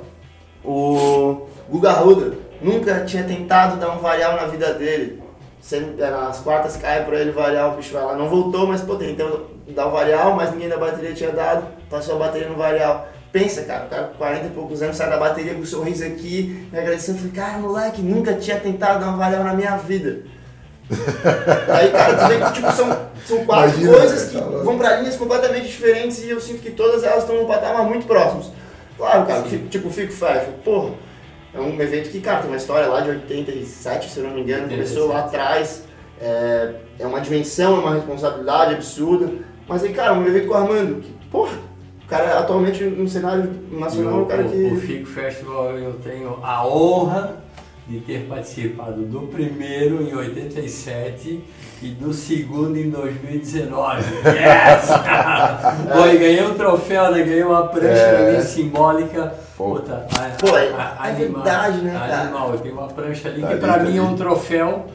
o 0.64 1.46
Guga 1.68 1.92
Ruda 1.92 2.37
nunca 2.60 3.04
tinha 3.04 3.25
tentado 3.25 3.76
dar 3.76 3.90
um 3.92 3.99
varial 3.99 4.37
na 4.37 4.46
vida 4.46 4.75
dele. 4.75 5.22
Sempre, 5.60 5.96
nas 5.96 6.40
quartas 6.40 6.76
cai 6.76 7.04
pra 7.04 7.20
ele 7.20 7.32
variar, 7.32 7.72
o 7.72 7.76
bicho 7.76 7.92
vai 7.92 8.04
lá. 8.04 8.16
Não 8.16 8.28
voltou, 8.28 8.66
mas 8.66 8.80
pô, 8.80 8.96
tentou 8.96 9.50
dar 9.74 9.86
o 9.86 9.90
varial, 9.90 10.34
mas 10.34 10.50
ninguém 10.52 10.68
da 10.68 10.76
bateria 10.78 11.12
tinha 11.14 11.30
dado, 11.32 11.66
passou 11.88 12.16
a 12.16 12.18
bateria 12.18 12.48
no 12.48 12.56
varial. 12.56 13.08
Pensa, 13.32 13.62
cara, 13.62 13.84
o 13.86 13.88
cara 13.88 14.02
com 14.08 14.14
40 14.18 14.46
e 14.46 14.50
poucos 14.50 14.82
anos 14.82 14.96
sai 14.96 15.08
da 15.08 15.16
bateria 15.16 15.54
com 15.54 15.60
um 15.60 15.66
sorriso 15.66 16.04
aqui, 16.04 16.66
me 16.72 16.78
agradecendo. 16.78 17.18
Eu 17.18 17.30
falei, 17.30 17.36
cara, 17.46 17.58
moleque, 17.58 18.02
nunca 18.02 18.34
tinha 18.34 18.58
tentado 18.58 19.00
dar 19.04 19.10
um 19.12 19.16
varial 19.16 19.44
na 19.44 19.54
minha 19.54 19.76
vida. 19.76 20.22
Aí, 21.68 21.90
cara, 21.92 22.16
tu 22.16 22.28
vê 22.28 22.44
que 22.44 22.52
tipo, 22.52 22.72
são, 22.72 22.98
são 23.24 23.44
quatro 23.44 23.68
Imagina, 23.80 23.92
coisas 23.96 24.24
que 24.28 24.32
cara, 24.34 24.44
tá 24.44 24.50
louco. 24.50 24.64
vão 24.64 24.78
pra 24.78 24.96
linhas 24.96 25.16
completamente 25.16 25.66
diferentes 25.68 26.22
e 26.24 26.30
eu 26.30 26.40
sinto 26.40 26.60
que 26.60 26.70
todas 26.72 27.04
elas 27.04 27.20
estão 27.22 27.36
num 27.36 27.46
patamar 27.46 27.84
muito 27.84 28.06
próximos. 28.06 28.50
Claro, 28.98 29.24
cara, 29.26 29.42
fico- 29.44 29.68
tipo, 29.68 29.88
fico 29.90 30.12
fashion, 30.12 30.50
porra, 30.64 30.94
é 31.54 31.60
um 31.60 31.80
evento 31.80 32.10
que, 32.10 32.20
cara, 32.20 32.40
tem 32.40 32.50
uma 32.50 32.56
história 32.56 32.88
lá 32.88 33.00
de 33.00 33.10
87, 33.10 34.10
se 34.10 34.18
eu 34.18 34.24
não 34.24 34.30
me 34.34 34.40
engano, 34.40 34.68
começou 34.68 35.06
lá 35.08 35.24
87. 35.24 35.36
atrás, 35.36 35.82
é, 36.20 36.70
é 36.98 37.06
uma 37.06 37.20
dimensão, 37.20 37.76
é 37.76 37.78
uma 37.78 37.94
responsabilidade 37.94 38.74
absurda, 38.74 39.30
mas 39.70 39.84
aí, 39.84 39.92
cara, 39.92 40.14
um 40.14 40.26
evento 40.26 40.48
com 40.48 40.54
o 40.54 40.56
Armando, 40.56 41.00
que, 41.00 41.12
porra, 41.30 41.52
o 42.04 42.08
cara 42.08 42.40
atualmente 42.40 42.82
no 42.82 43.08
cenário 43.08 43.48
nacional 43.70 44.12
é 44.12 44.16
o, 44.16 44.20
um 44.22 44.24
cara 44.26 44.42
o- 44.42 44.50
que... 44.50 44.64
o 44.64 44.76
Fico 44.80 45.06
Festival 45.06 45.78
eu 45.78 45.92
tenho 46.02 46.38
a 46.42 46.66
honra 46.66 47.36
de 47.86 48.00
ter 48.00 48.26
participado 48.28 49.02
do 49.02 49.20
primeiro 49.28 50.02
em 50.02 50.12
87 50.14 51.42
e 51.82 51.88
do 51.88 52.12
segundo 52.12 52.76
em 52.76 52.90
2019. 52.90 54.02
Yes! 54.26 54.90
Pô, 55.92 56.06
e 56.06 56.18
ganhei 56.18 56.42
um 56.44 56.54
troféu, 56.54 57.10
né? 57.12 57.22
Ganhei 57.22 57.42
uma 57.42 57.66
prancha 57.68 57.88
É. 58.00 58.36
mim 58.36 58.42
simbólica. 58.42 59.34
Puta, 59.56 60.06
a- 60.16 60.30
Pô, 60.38 60.56
é- 60.56 60.68
a- 60.72 60.96
é 61.08 61.10
animal, 61.10 61.42
verdade, 61.42 61.78
né, 61.82 61.92
cara? 61.98 62.20
Animal, 62.22 62.52
eu 62.52 62.58
tenho 62.58 62.74
uma 62.74 62.88
prancha 62.88 63.28
ali 63.28 63.40
Tá 63.40 63.46
que 63.48 63.52
ali, 63.54 63.60
pra 63.60 63.72
tá 63.74 63.78
mim 63.80 63.96
é 63.98 64.02
um 64.02 64.16
troféu 64.16 64.86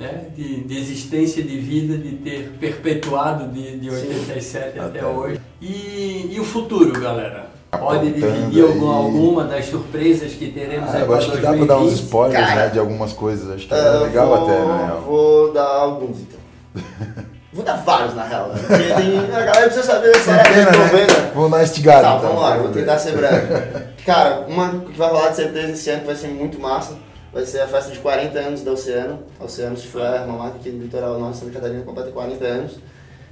né, 0.00 0.24
de, 0.34 0.62
de 0.64 0.78
existência 0.78 1.42
de 1.42 1.58
vida, 1.58 1.98
de 1.98 2.16
ter 2.16 2.52
perpetuado 2.58 3.48
de, 3.48 3.78
de 3.78 3.90
87 3.90 4.78
até, 4.78 4.80
Até 4.80 5.06
hoje. 5.06 5.38
E, 5.60 6.30
e 6.32 6.40
o 6.40 6.44
futuro, 6.44 6.98
galera? 6.98 7.50
Pode 7.70 8.10
dividir 8.10 8.64
alguma, 8.64 8.96
alguma 8.96 9.44
das 9.44 9.66
surpresas 9.66 10.32
que 10.32 10.50
teremos 10.50 10.88
Ah, 10.88 10.96
aí 10.96 11.02
eu 11.02 11.14
acho 11.14 11.30
que 11.30 11.36
dá 11.38 11.52
pra 11.52 11.66
dar 11.66 11.76
uns 11.76 11.92
2020? 11.92 12.02
spoilers 12.02 12.46
Cara, 12.48 12.60
né, 12.62 12.68
de 12.70 12.78
algumas 12.80 13.12
coisas. 13.12 13.50
Acho 13.50 13.68
que 13.68 13.74
é 13.74 13.78
Ah, 13.78 14.00
legal 14.00 14.26
vou, 14.26 14.36
até, 14.36 14.58
né? 14.58 15.00
Vou 15.06 15.52
dar 15.52 15.66
alguns, 15.66 16.16
então. 16.20 16.40
Vou 17.52 17.64
dar 17.64 17.78
vários, 17.78 18.14
na 18.14 18.22
real, 18.22 18.48
né? 18.50 18.60
Porque 18.64 18.94
tem, 18.94 19.18
a 19.18 19.40
galera 19.40 19.62
precisa 19.62 19.82
saber 19.82 20.16
se 20.16 20.30
é 20.30 20.42
Pena, 20.44 20.70
né? 20.70 21.30
Vamos 21.34 21.50
dar 21.50 21.64
estigado. 21.64 22.02
Tá, 22.02 22.16
então, 22.16 22.28
vamos 22.28 22.42
lá, 22.42 22.56
vou 22.58 22.68
tentar 22.70 22.96
ser 22.96 23.16
breve. 23.16 23.54
Cara, 24.06 24.44
uma 24.46 24.68
que 24.68 24.96
vai 24.96 25.10
rolar 25.10 25.30
de 25.30 25.36
certeza 25.36 25.72
esse 25.72 25.90
ano 25.90 26.00
que 26.02 26.06
vai 26.06 26.14
ser 26.14 26.28
muito 26.28 26.60
massa. 26.60 26.94
Vai 27.32 27.46
ser 27.46 27.60
a 27.60 27.68
festa 27.68 27.92
de 27.92 27.98
40 28.00 28.38
anos 28.38 28.62
da 28.62 28.72
Oceano. 28.72 29.20
A 29.38 29.44
Oceano 29.44 29.76
Software, 29.76 30.24
uma 30.26 30.36
marca 30.38 30.56
aqui 30.56 30.70
do 30.70 30.82
litoral 30.82 31.18
norte 31.18 31.34
de 31.34 31.40
Santa 31.40 31.52
Catarina, 31.52 31.82
completa 31.84 32.10
40 32.10 32.44
anos. 32.44 32.72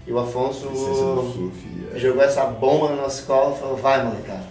E 0.06 0.12
o 0.12 0.18
Afonso 0.18 0.60
surf, 0.74 1.52
é. 1.94 1.98
jogou 1.98 2.22
essa 2.22 2.44
bomba 2.44 2.90
na 2.90 3.02
nossa 3.02 3.20
escola 3.20 3.54
e 3.54 3.58
falou, 3.60 3.76
vai 3.76 4.02
molecada, 4.02 4.44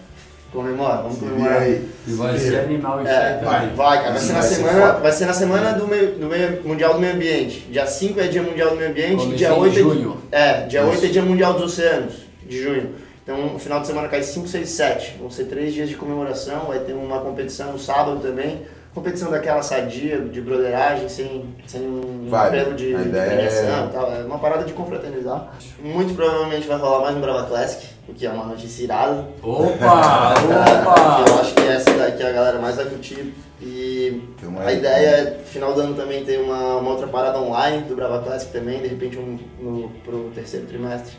comemora, 0.52 0.98
vamos 0.98 1.14
Se 1.16 1.20
comemorar. 1.22 1.68
E 1.68 1.82
vai 2.08 2.38
Se 2.38 2.50
ser 2.50 2.60
animal 2.60 3.02
isso 3.02 3.10
É, 3.12 3.40
aí 3.40 3.44
vai, 3.46 3.70
vai, 3.70 3.98
cara. 3.98 4.12
Vai 4.12 4.20
ser, 4.20 4.34
na 4.34 4.40
Vai 4.40 4.50
ser 4.50 4.56
semana, 4.56 4.88
foda. 4.88 5.00
vai 5.00 5.12
ser 5.12 5.26
na 5.26 5.34
semana 5.34 5.74
do, 5.74 5.88
meio, 5.88 6.12
do 6.12 6.28
meio, 6.28 6.62
Mundial 6.64 6.94
do 6.94 7.00
Meio 7.00 7.14
Ambiente. 7.16 7.62
Dia 7.72 7.88
5 7.88 8.20
é 8.20 8.28
Dia 8.28 8.44
Mundial 8.44 8.70
do 8.70 8.76
Meio 8.76 8.90
Ambiente, 8.92 9.28
dia 9.36 9.48
de 9.48 9.54
8 9.54 9.76
é, 9.78 9.82
junho. 9.82 10.18
é, 10.32 10.62
dia 10.68 10.82
Isso. 10.82 10.90
8 10.92 11.06
é 11.06 11.10
Dia 11.10 11.22
Mundial 11.24 11.54
dos 11.54 11.64
Oceanos, 11.74 12.14
de 12.46 12.62
junho. 12.62 12.94
Então, 13.24 13.56
o 13.56 13.60
final 13.60 13.82
de 13.82 13.88
semana 13.88 14.08
cai 14.10 14.22
5, 14.22 14.48
6 14.48 14.70
e 14.70 14.72
7. 14.72 15.16
Vão 15.20 15.30
ser 15.32 15.46
três 15.46 15.74
dias 15.74 15.90
de 15.90 15.96
comemoração, 15.96 16.66
vai 16.68 16.80
ter 16.80 16.94
uma 16.94 17.20
competição 17.20 17.72
no 17.72 17.80
sábado 17.80 18.20
também. 18.22 18.62
Competição 18.94 19.30
daquela 19.30 19.62
sadia, 19.62 20.20
de 20.22 20.42
broderagem, 20.42 21.08
sem, 21.08 21.56
sem 21.68 21.82
um 21.82 22.28
apelo 22.36 22.74
de, 22.74 22.96
de 22.96 23.10
premiação 23.10 23.84
é- 23.84 23.86
e 23.86 23.90
tal. 23.94 24.12
É 24.14 24.24
uma 24.24 24.40
parada 24.40 24.64
de 24.64 24.74
confraternizar. 24.74 25.54
Muito 25.80 26.16
provavelmente 26.16 26.68
vai 26.68 26.78
rolar 26.78 27.02
mais 27.02 27.16
um 27.16 27.22
Brava 27.22 27.44
Classic, 27.46 27.86
o 28.10 28.14
que 28.14 28.26
é 28.26 28.30
uma 28.32 28.46
notícia 28.46 28.84
irada. 28.84 29.28
Opa! 29.44 30.34
Eu 30.42 31.34
Opa! 31.34 31.42
acho 31.42 31.54
que 31.54 31.62
essa 31.68 31.92
daqui 31.92 32.24
a 32.24 32.32
galera 32.32 32.60
mais 32.60 32.76
vai 32.76 32.86
curtir. 32.86 33.34
E 33.62 34.22
Tem 34.40 34.50
uma- 34.50 34.64
a 34.64 34.72
ideia 34.74 35.08
é, 35.08 35.40
final 35.46 35.74
do 35.76 35.82
ano 35.82 35.94
também, 35.96 36.24
ter 36.26 36.40
uma, 36.40 36.78
uma 36.78 36.90
outra 36.92 37.08
parada 37.08 37.40
online 37.40 37.84
do 37.84 37.96
Brava 37.96 38.20
Classic 38.24 38.52
também, 38.52 38.82
de 38.82 38.88
repente 38.88 39.18
um, 39.20 39.38
no, 39.60 39.90
pro 40.04 40.32
terceiro 40.34 40.66
trimestre. 40.66 41.16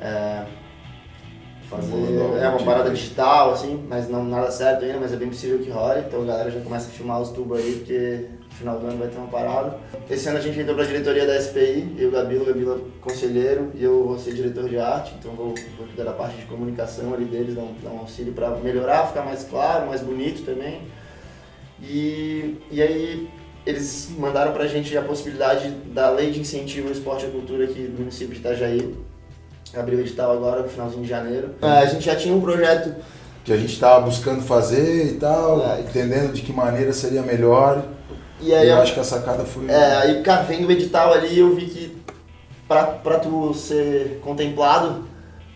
É, 0.00 0.42
fazer, 1.68 1.94
é 2.40 2.48
uma 2.48 2.60
um 2.60 2.64
parada 2.64 2.84
tipo. 2.84 2.96
digital, 2.96 3.52
assim, 3.52 3.84
mas 3.88 4.08
não 4.08 4.24
nada 4.24 4.50
certo 4.50 4.84
ainda, 4.84 4.98
mas 4.98 5.12
é 5.12 5.16
bem 5.16 5.28
possível 5.28 5.58
que 5.58 5.70
role. 5.70 6.00
Então 6.00 6.22
a 6.22 6.24
galera 6.24 6.50
já 6.50 6.60
começa 6.60 6.88
a 6.88 6.90
filmar 6.90 7.20
os 7.20 7.30
tubos 7.30 7.58
aí, 7.58 7.74
porque 7.76 8.26
no 8.50 8.54
final 8.54 8.78
do 8.78 8.86
ano 8.86 8.98
vai 8.98 9.08
ter 9.08 9.18
uma 9.18 9.28
parada. 9.28 9.78
Esse 10.10 10.28
ano 10.28 10.38
a 10.38 10.40
gente 10.40 10.58
entrou 10.58 10.74
pra 10.74 10.84
diretoria 10.84 11.26
da 11.26 11.40
SPI, 11.40 11.94
eu, 11.98 12.10
Gabilo, 12.10 12.46
Gabilo 12.46 12.90
conselheiro, 13.00 13.70
e 13.74 13.84
eu 13.84 14.04
vou 14.06 14.18
ser 14.18 14.32
diretor 14.32 14.68
de 14.68 14.78
arte, 14.78 15.14
então 15.18 15.32
vou, 15.32 15.54
vou 15.76 15.86
cuidar 15.86 16.04
da 16.04 16.12
parte 16.12 16.36
de 16.36 16.46
comunicação 16.46 17.12
ali 17.12 17.26
deles, 17.26 17.54
dar 17.54 17.62
um, 17.62 17.74
dar 17.82 17.90
um 17.90 18.00
auxílio 18.00 18.32
pra 18.32 18.50
melhorar, 18.50 19.06
ficar 19.06 19.22
mais 19.22 19.44
claro, 19.44 19.86
mais 19.86 20.00
bonito 20.00 20.44
também. 20.44 20.82
E, 21.82 22.56
e 22.70 22.82
aí 22.82 23.28
eles 23.66 24.10
mandaram 24.18 24.52
pra 24.52 24.66
gente 24.66 24.96
a 24.96 25.02
possibilidade 25.02 25.70
da 25.92 26.10
lei 26.10 26.30
de 26.30 26.40
incentivo 26.40 26.88
ao 26.88 26.92
esporte 26.92 27.26
e 27.26 27.28
à 27.28 27.30
cultura 27.30 27.64
aqui 27.64 27.82
do 27.82 27.98
município 27.98 28.32
de 28.32 28.40
Itajaí. 28.40 28.96
Abriu 29.76 29.98
o 29.98 30.00
edital 30.00 30.32
agora, 30.32 30.62
no 30.62 30.68
finalzinho 30.68 31.02
de 31.02 31.08
janeiro. 31.08 31.50
É, 31.62 31.66
a 31.66 31.86
gente 31.86 32.04
já 32.04 32.16
tinha 32.16 32.34
um 32.34 32.40
projeto 32.40 32.94
Que 33.44 33.52
a 33.52 33.56
gente 33.56 33.72
estava 33.72 34.04
buscando 34.04 34.42
fazer 34.42 35.06
e 35.12 35.14
tal, 35.14 35.60
É. 35.64 35.80
entendendo 35.80 36.32
de 36.32 36.42
que 36.42 36.52
maneira 36.52 36.92
seria 36.92 37.22
melhor. 37.22 37.82
e 38.40 38.54
aí 38.54 38.68
eu 38.68 38.76
acho 38.78 38.94
que 38.94 39.00
a 39.00 39.04
sacada 39.04 39.44
foi. 39.44 39.66
É, 39.68 39.96
aí, 39.96 40.22
cara, 40.22 40.42
vendo 40.42 40.66
o 40.68 40.72
edital 40.72 41.12
ali, 41.12 41.38
eu 41.38 41.54
vi 41.54 41.66
que 41.66 41.98
pra, 42.68 42.84
pra 42.84 43.18
tu 43.18 43.52
ser 43.54 44.20
contemplado, 44.22 45.04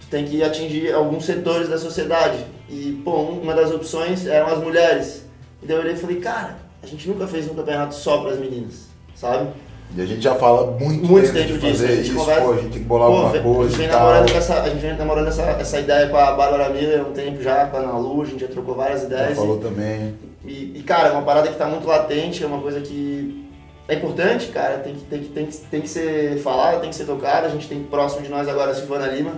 tu 0.01 0.07
tem 0.09 0.25
que 0.25 0.43
atingir 0.43 0.93
alguns 0.93 1.25
setores 1.25 1.69
da 1.69 1.79
sociedade. 1.79 2.39
E, 2.69 3.01
pô, 3.05 3.19
um- 3.19 3.41
uma 3.43 3.55
das 3.55 3.71
opções 3.71 4.27
eram 4.27 4.47
as 4.49 4.59
mulheres. 4.59 5.25
E 5.63 5.67
daí 5.67 5.77
eu 5.77 5.81
olhei 5.83 5.93
e 5.95 5.97
falei, 5.97 6.17
cara, 6.17 6.57
a 6.83 6.87
gente 6.87 7.07
nunca 7.09 7.27
fez 7.27 7.47
um 7.51 7.55
campeonato 7.55 7.95
só 7.95 8.19
pras 8.23 8.39
meninas, 8.39 8.87
sabe? 9.15 9.51
E 9.95 10.01
a 10.01 10.07
gente 10.07 10.23
já 10.23 10.35
fala 10.35 10.71
muito, 10.79 11.05
Muito 11.07 11.33
tempo 11.33 11.49
tempo 11.49 11.59
de 11.59 11.67
disso, 11.71 11.83
fazer 11.83 11.93
a 11.93 11.97
gente 11.97 12.07
isso, 12.09 12.15
conversa- 12.19 12.43
pô, 12.43 12.53
a 12.53 12.57
gente 12.57 12.63
tem 12.71 12.83
que 12.83 12.89
bolar 12.89 13.09
Pô, 13.09 13.15
alguma 13.15 13.33
ve- 13.33 13.39
a 13.39 13.43
coisa 13.43 13.77
gente 13.77 13.89
e 13.89 13.93
namorando, 13.93 14.31
essa, 14.31 14.63
a 14.63 14.69
gente 14.71 14.81
vem 14.81 14.97
namorando 14.97 15.29
essa, 15.29 15.43
essa 15.43 15.81
ideia 15.81 16.09
com 16.09 16.17
a 16.17 16.33
Bárbara 16.33 16.69
Miller 16.71 17.01
há 17.01 17.03
um 17.03 17.13
tempo 17.13 17.43
já, 17.43 17.67
com 17.67 17.77
a 17.77 17.81
Ana 17.81 17.99
Lu, 17.99 18.23
a 18.23 18.25
gente 18.25 18.41
já 18.41 18.49
trocou 18.49 18.75
várias 18.75 19.01
Já 19.03 19.07
ideias. 19.07 19.37
falou 19.37 19.59
também. 19.59 20.15
E, 20.47 20.73
e, 20.79 20.83
cara, 20.83 21.09
é 21.09 21.13
uma 21.13 21.23
parada 21.23 21.49
que 21.49 21.57
tá 21.57 21.67
muito 21.67 21.87
latente, 21.87 22.43
é 22.43 22.47
uma 22.47 22.61
coisa 22.61 22.81
que 22.81 23.47
é 23.87 23.95
importante, 23.95 24.47
cara, 24.49 24.79
tem 24.79 24.95
que, 24.95 25.01
tem 25.05 25.19
que, 25.21 25.29
tem 25.29 25.47
que, 25.47 25.57
tem 25.59 25.81
que 25.83 25.89
ser 25.89 26.39
falada, 26.39 26.79
tem 26.81 26.89
que 26.89 26.97
ser 26.97 27.05
tocada. 27.05 27.47
A 27.47 27.51
gente 27.51 27.69
tem 27.69 27.83
próximo 27.83 28.23
de 28.23 28.31
nós 28.31 28.49
agora 28.49 28.71
a 28.71 28.75
Silvana 28.75 29.07
Lima, 29.09 29.33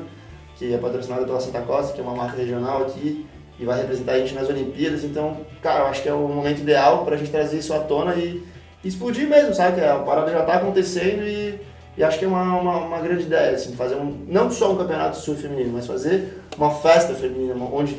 que 0.56 0.72
é 0.72 0.78
patrocinada 0.78 1.24
pela 1.24 1.40
Santa 1.40 1.62
Costa, 1.62 1.92
que 1.94 2.00
é 2.00 2.04
uma 2.04 2.14
marca 2.14 2.36
regional 2.38 2.82
aqui, 2.82 3.26
e 3.58 3.64
vai 3.64 3.78
representar 3.80 4.12
a 4.12 4.18
gente 4.20 4.34
nas 4.34 4.48
Olimpíadas. 4.48 5.02
Então, 5.02 5.36
cara, 5.60 5.80
eu 5.80 5.86
acho 5.86 6.00
que 6.02 6.08
é 6.08 6.12
o 6.14 6.28
momento 6.28 6.60
ideal 6.60 7.04
pra 7.04 7.16
gente 7.16 7.30
trazer 7.32 7.58
isso 7.58 7.74
à 7.74 7.80
tona 7.80 8.14
e, 8.14 8.20
e 8.20 8.53
explodir 8.84 9.28
mesmo, 9.28 9.54
sabe? 9.54 9.80
Que 9.80 9.86
a 9.86 9.96
parada 9.96 10.30
já 10.30 10.42
tá 10.42 10.54
acontecendo 10.54 11.22
e, 11.26 11.58
e 11.96 12.04
acho 12.04 12.18
que 12.18 12.24
é 12.24 12.28
uma, 12.28 12.42
uma, 12.58 12.76
uma 12.78 12.98
grande 13.00 13.22
ideia, 13.24 13.52
assim, 13.54 13.74
fazer 13.74 13.94
um, 13.96 14.24
não 14.28 14.50
só 14.50 14.72
um 14.72 14.76
campeonato 14.76 15.16
surf 15.16 15.40
feminino, 15.42 15.72
mas 15.74 15.86
fazer 15.86 16.40
uma 16.56 16.70
festa 16.70 17.14
feminina, 17.14 17.54
onde 17.72 17.96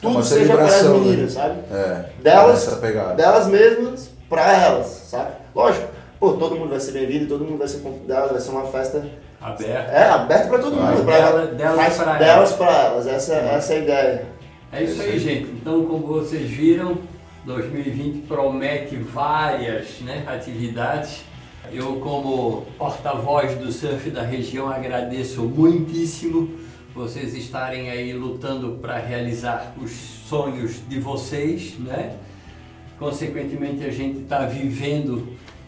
tudo 0.00 0.08
uma 0.14 0.22
seja 0.22 0.54
para 0.54 0.64
as 0.64 0.72
celebração, 0.72 1.00
né? 1.04 1.10
meninas, 1.10 1.32
sabe? 1.32 1.54
É, 1.72 2.04
Delas- 2.22 2.66
essa 2.66 2.76
pegada. 2.76 3.14
delas 3.14 3.46
mesmas 3.46 4.10
pra 4.28 4.52
elas, 4.62 4.86
sabe? 5.08 5.30
Lógico, 5.54 5.86
pô, 6.18 6.32
todo 6.32 6.56
mundo 6.56 6.70
vai 6.70 6.80
ser 6.80 6.92
bem-vindo, 6.92 7.26
todo 7.26 7.44
mundo 7.44 7.58
vai 7.58 7.68
ser 7.68 7.78
convidado, 7.78 8.30
vai 8.32 8.40
ser 8.40 8.50
uma 8.50 8.64
festa 8.66 9.04
Aberto. 9.40 9.90
é, 9.90 10.04
aberta 10.08 10.48
pra 10.48 10.58
todo 10.58 10.74
mundo, 10.76 11.04
pra 11.04 11.16
Dela- 11.18 11.46
delas 11.46 11.76
mas 11.76 11.96
pra 11.96 12.16
delas 12.18 12.52
pra 12.54 12.70
elas, 12.86 13.06
essa, 13.06 13.34
essa 13.34 13.72
é 13.74 13.76
a 13.76 13.78
ideia. 13.80 14.26
É 14.72 14.82
isso 14.82 15.00
aí, 15.02 15.18
gente. 15.18 15.44
Então, 15.50 15.84
como 15.84 16.04
vocês 16.06 16.48
viram, 16.50 16.98
2020 17.44 18.26
promete 18.26 18.96
várias 18.96 20.00
né, 20.00 20.24
atividades. 20.26 21.22
Eu, 21.72 21.96
como 21.96 22.66
porta-voz 22.78 23.56
do 23.58 23.72
surf 23.72 24.10
da 24.10 24.22
região, 24.22 24.68
agradeço 24.68 25.42
muitíssimo 25.42 26.58
vocês 26.94 27.34
estarem 27.34 27.90
aí 27.90 28.12
lutando 28.12 28.78
para 28.80 28.98
realizar 28.98 29.74
os 29.82 29.90
sonhos 30.28 30.80
de 30.88 31.00
vocês, 31.00 31.74
né? 31.78 32.16
Consequentemente, 32.98 33.84
a 33.84 33.90
gente 33.90 34.20
está 34.20 34.46
vivendo 34.46 35.26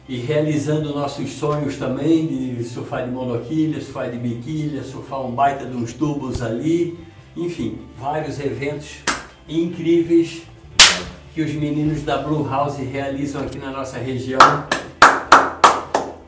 e 0.08 0.18
realizando 0.18 0.94
nossos 0.94 1.32
sonhos 1.32 1.76
também 1.76 2.26
de 2.28 2.62
surfar 2.62 3.04
de 3.04 3.10
monoquilha, 3.10 3.80
surfar 3.80 4.08
de 4.08 4.18
biquilha, 4.18 4.84
surfar 4.84 5.26
um 5.26 5.32
baita 5.32 5.66
de 5.66 5.76
uns 5.76 5.92
tubos 5.92 6.40
ali. 6.40 6.96
Enfim, 7.36 7.80
vários 7.98 8.38
eventos 8.38 8.98
incríveis 9.48 10.42
que 11.36 11.42
os 11.42 11.52
meninos 11.52 12.00
da 12.02 12.16
Blue 12.16 12.48
House 12.48 12.78
realizam 12.78 13.42
aqui 13.42 13.58
na 13.58 13.70
nossa 13.70 13.98
região. 13.98 14.38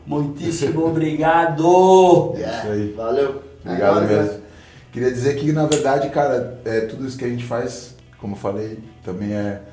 Muitíssimo 0.05 0.85
obrigado! 0.85 2.35
Isso 2.35 2.67
aí. 2.67 2.93
Valeu. 2.95 3.41
Obrigado 3.65 3.97
É 3.97 4.01
né? 4.01 4.21
mesmo. 4.21 4.39
Queria 4.91 5.11
dizer 5.11 5.35
que, 5.37 5.51
na 5.51 5.65
verdade, 5.65 6.09
cara, 6.11 6.59
é, 6.63 6.81
tudo 6.81 7.07
isso 7.07 7.17
que 7.17 7.25
a 7.25 7.27
gente 7.27 7.43
faz, 7.43 7.95
como 8.19 8.35
eu 8.35 8.37
falei, 8.37 8.77
também 9.03 9.33
é, 9.33 9.63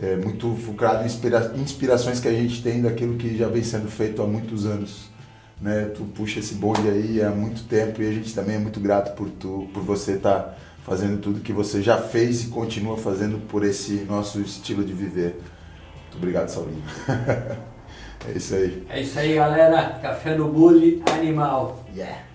é 0.00 0.16
muito 0.16 0.56
focado 0.56 1.02
em 1.02 1.06
inspira- 1.06 1.52
inspirações 1.54 2.18
que 2.18 2.28
a 2.28 2.32
gente 2.32 2.62
tem 2.62 2.80
daquilo 2.80 3.18
que 3.18 3.36
já 3.36 3.48
vem 3.48 3.62
sendo 3.62 3.90
feito 3.90 4.22
há 4.22 4.26
muitos 4.26 4.64
anos. 4.64 5.10
Né? 5.60 5.90
Tu 5.94 6.02
puxa 6.14 6.40
esse 6.40 6.54
bonde 6.54 6.88
aí 6.88 7.22
há 7.22 7.28
muito 7.28 7.64
tempo 7.64 8.00
e 8.00 8.08
a 8.08 8.12
gente 8.12 8.34
também 8.34 8.56
é 8.56 8.58
muito 8.58 8.80
grato 8.80 9.14
por, 9.14 9.28
tu, 9.28 9.68
por 9.74 9.82
você 9.82 10.12
estar 10.12 10.58
fazendo 10.84 11.20
tudo 11.20 11.40
que 11.40 11.52
você 11.52 11.82
já 11.82 11.98
fez 11.98 12.44
e 12.44 12.48
continua 12.48 12.96
fazendo 12.96 13.38
por 13.48 13.64
esse 13.64 14.04
nosso 14.04 14.40
estilo 14.40 14.84
de 14.84 14.92
viver. 14.92 15.40
Muito 16.02 16.16
obrigado, 16.16 16.48
Saulinho. 16.48 16.82
é 18.28 18.32
isso 18.36 18.54
aí. 18.54 18.86
É 18.88 19.00
isso 19.00 19.18
aí, 19.18 19.34
galera. 19.34 19.98
Café 20.02 20.36
no 20.36 20.48
Bully 20.48 21.02
Animal. 21.06 21.84
Yeah. 21.94 22.31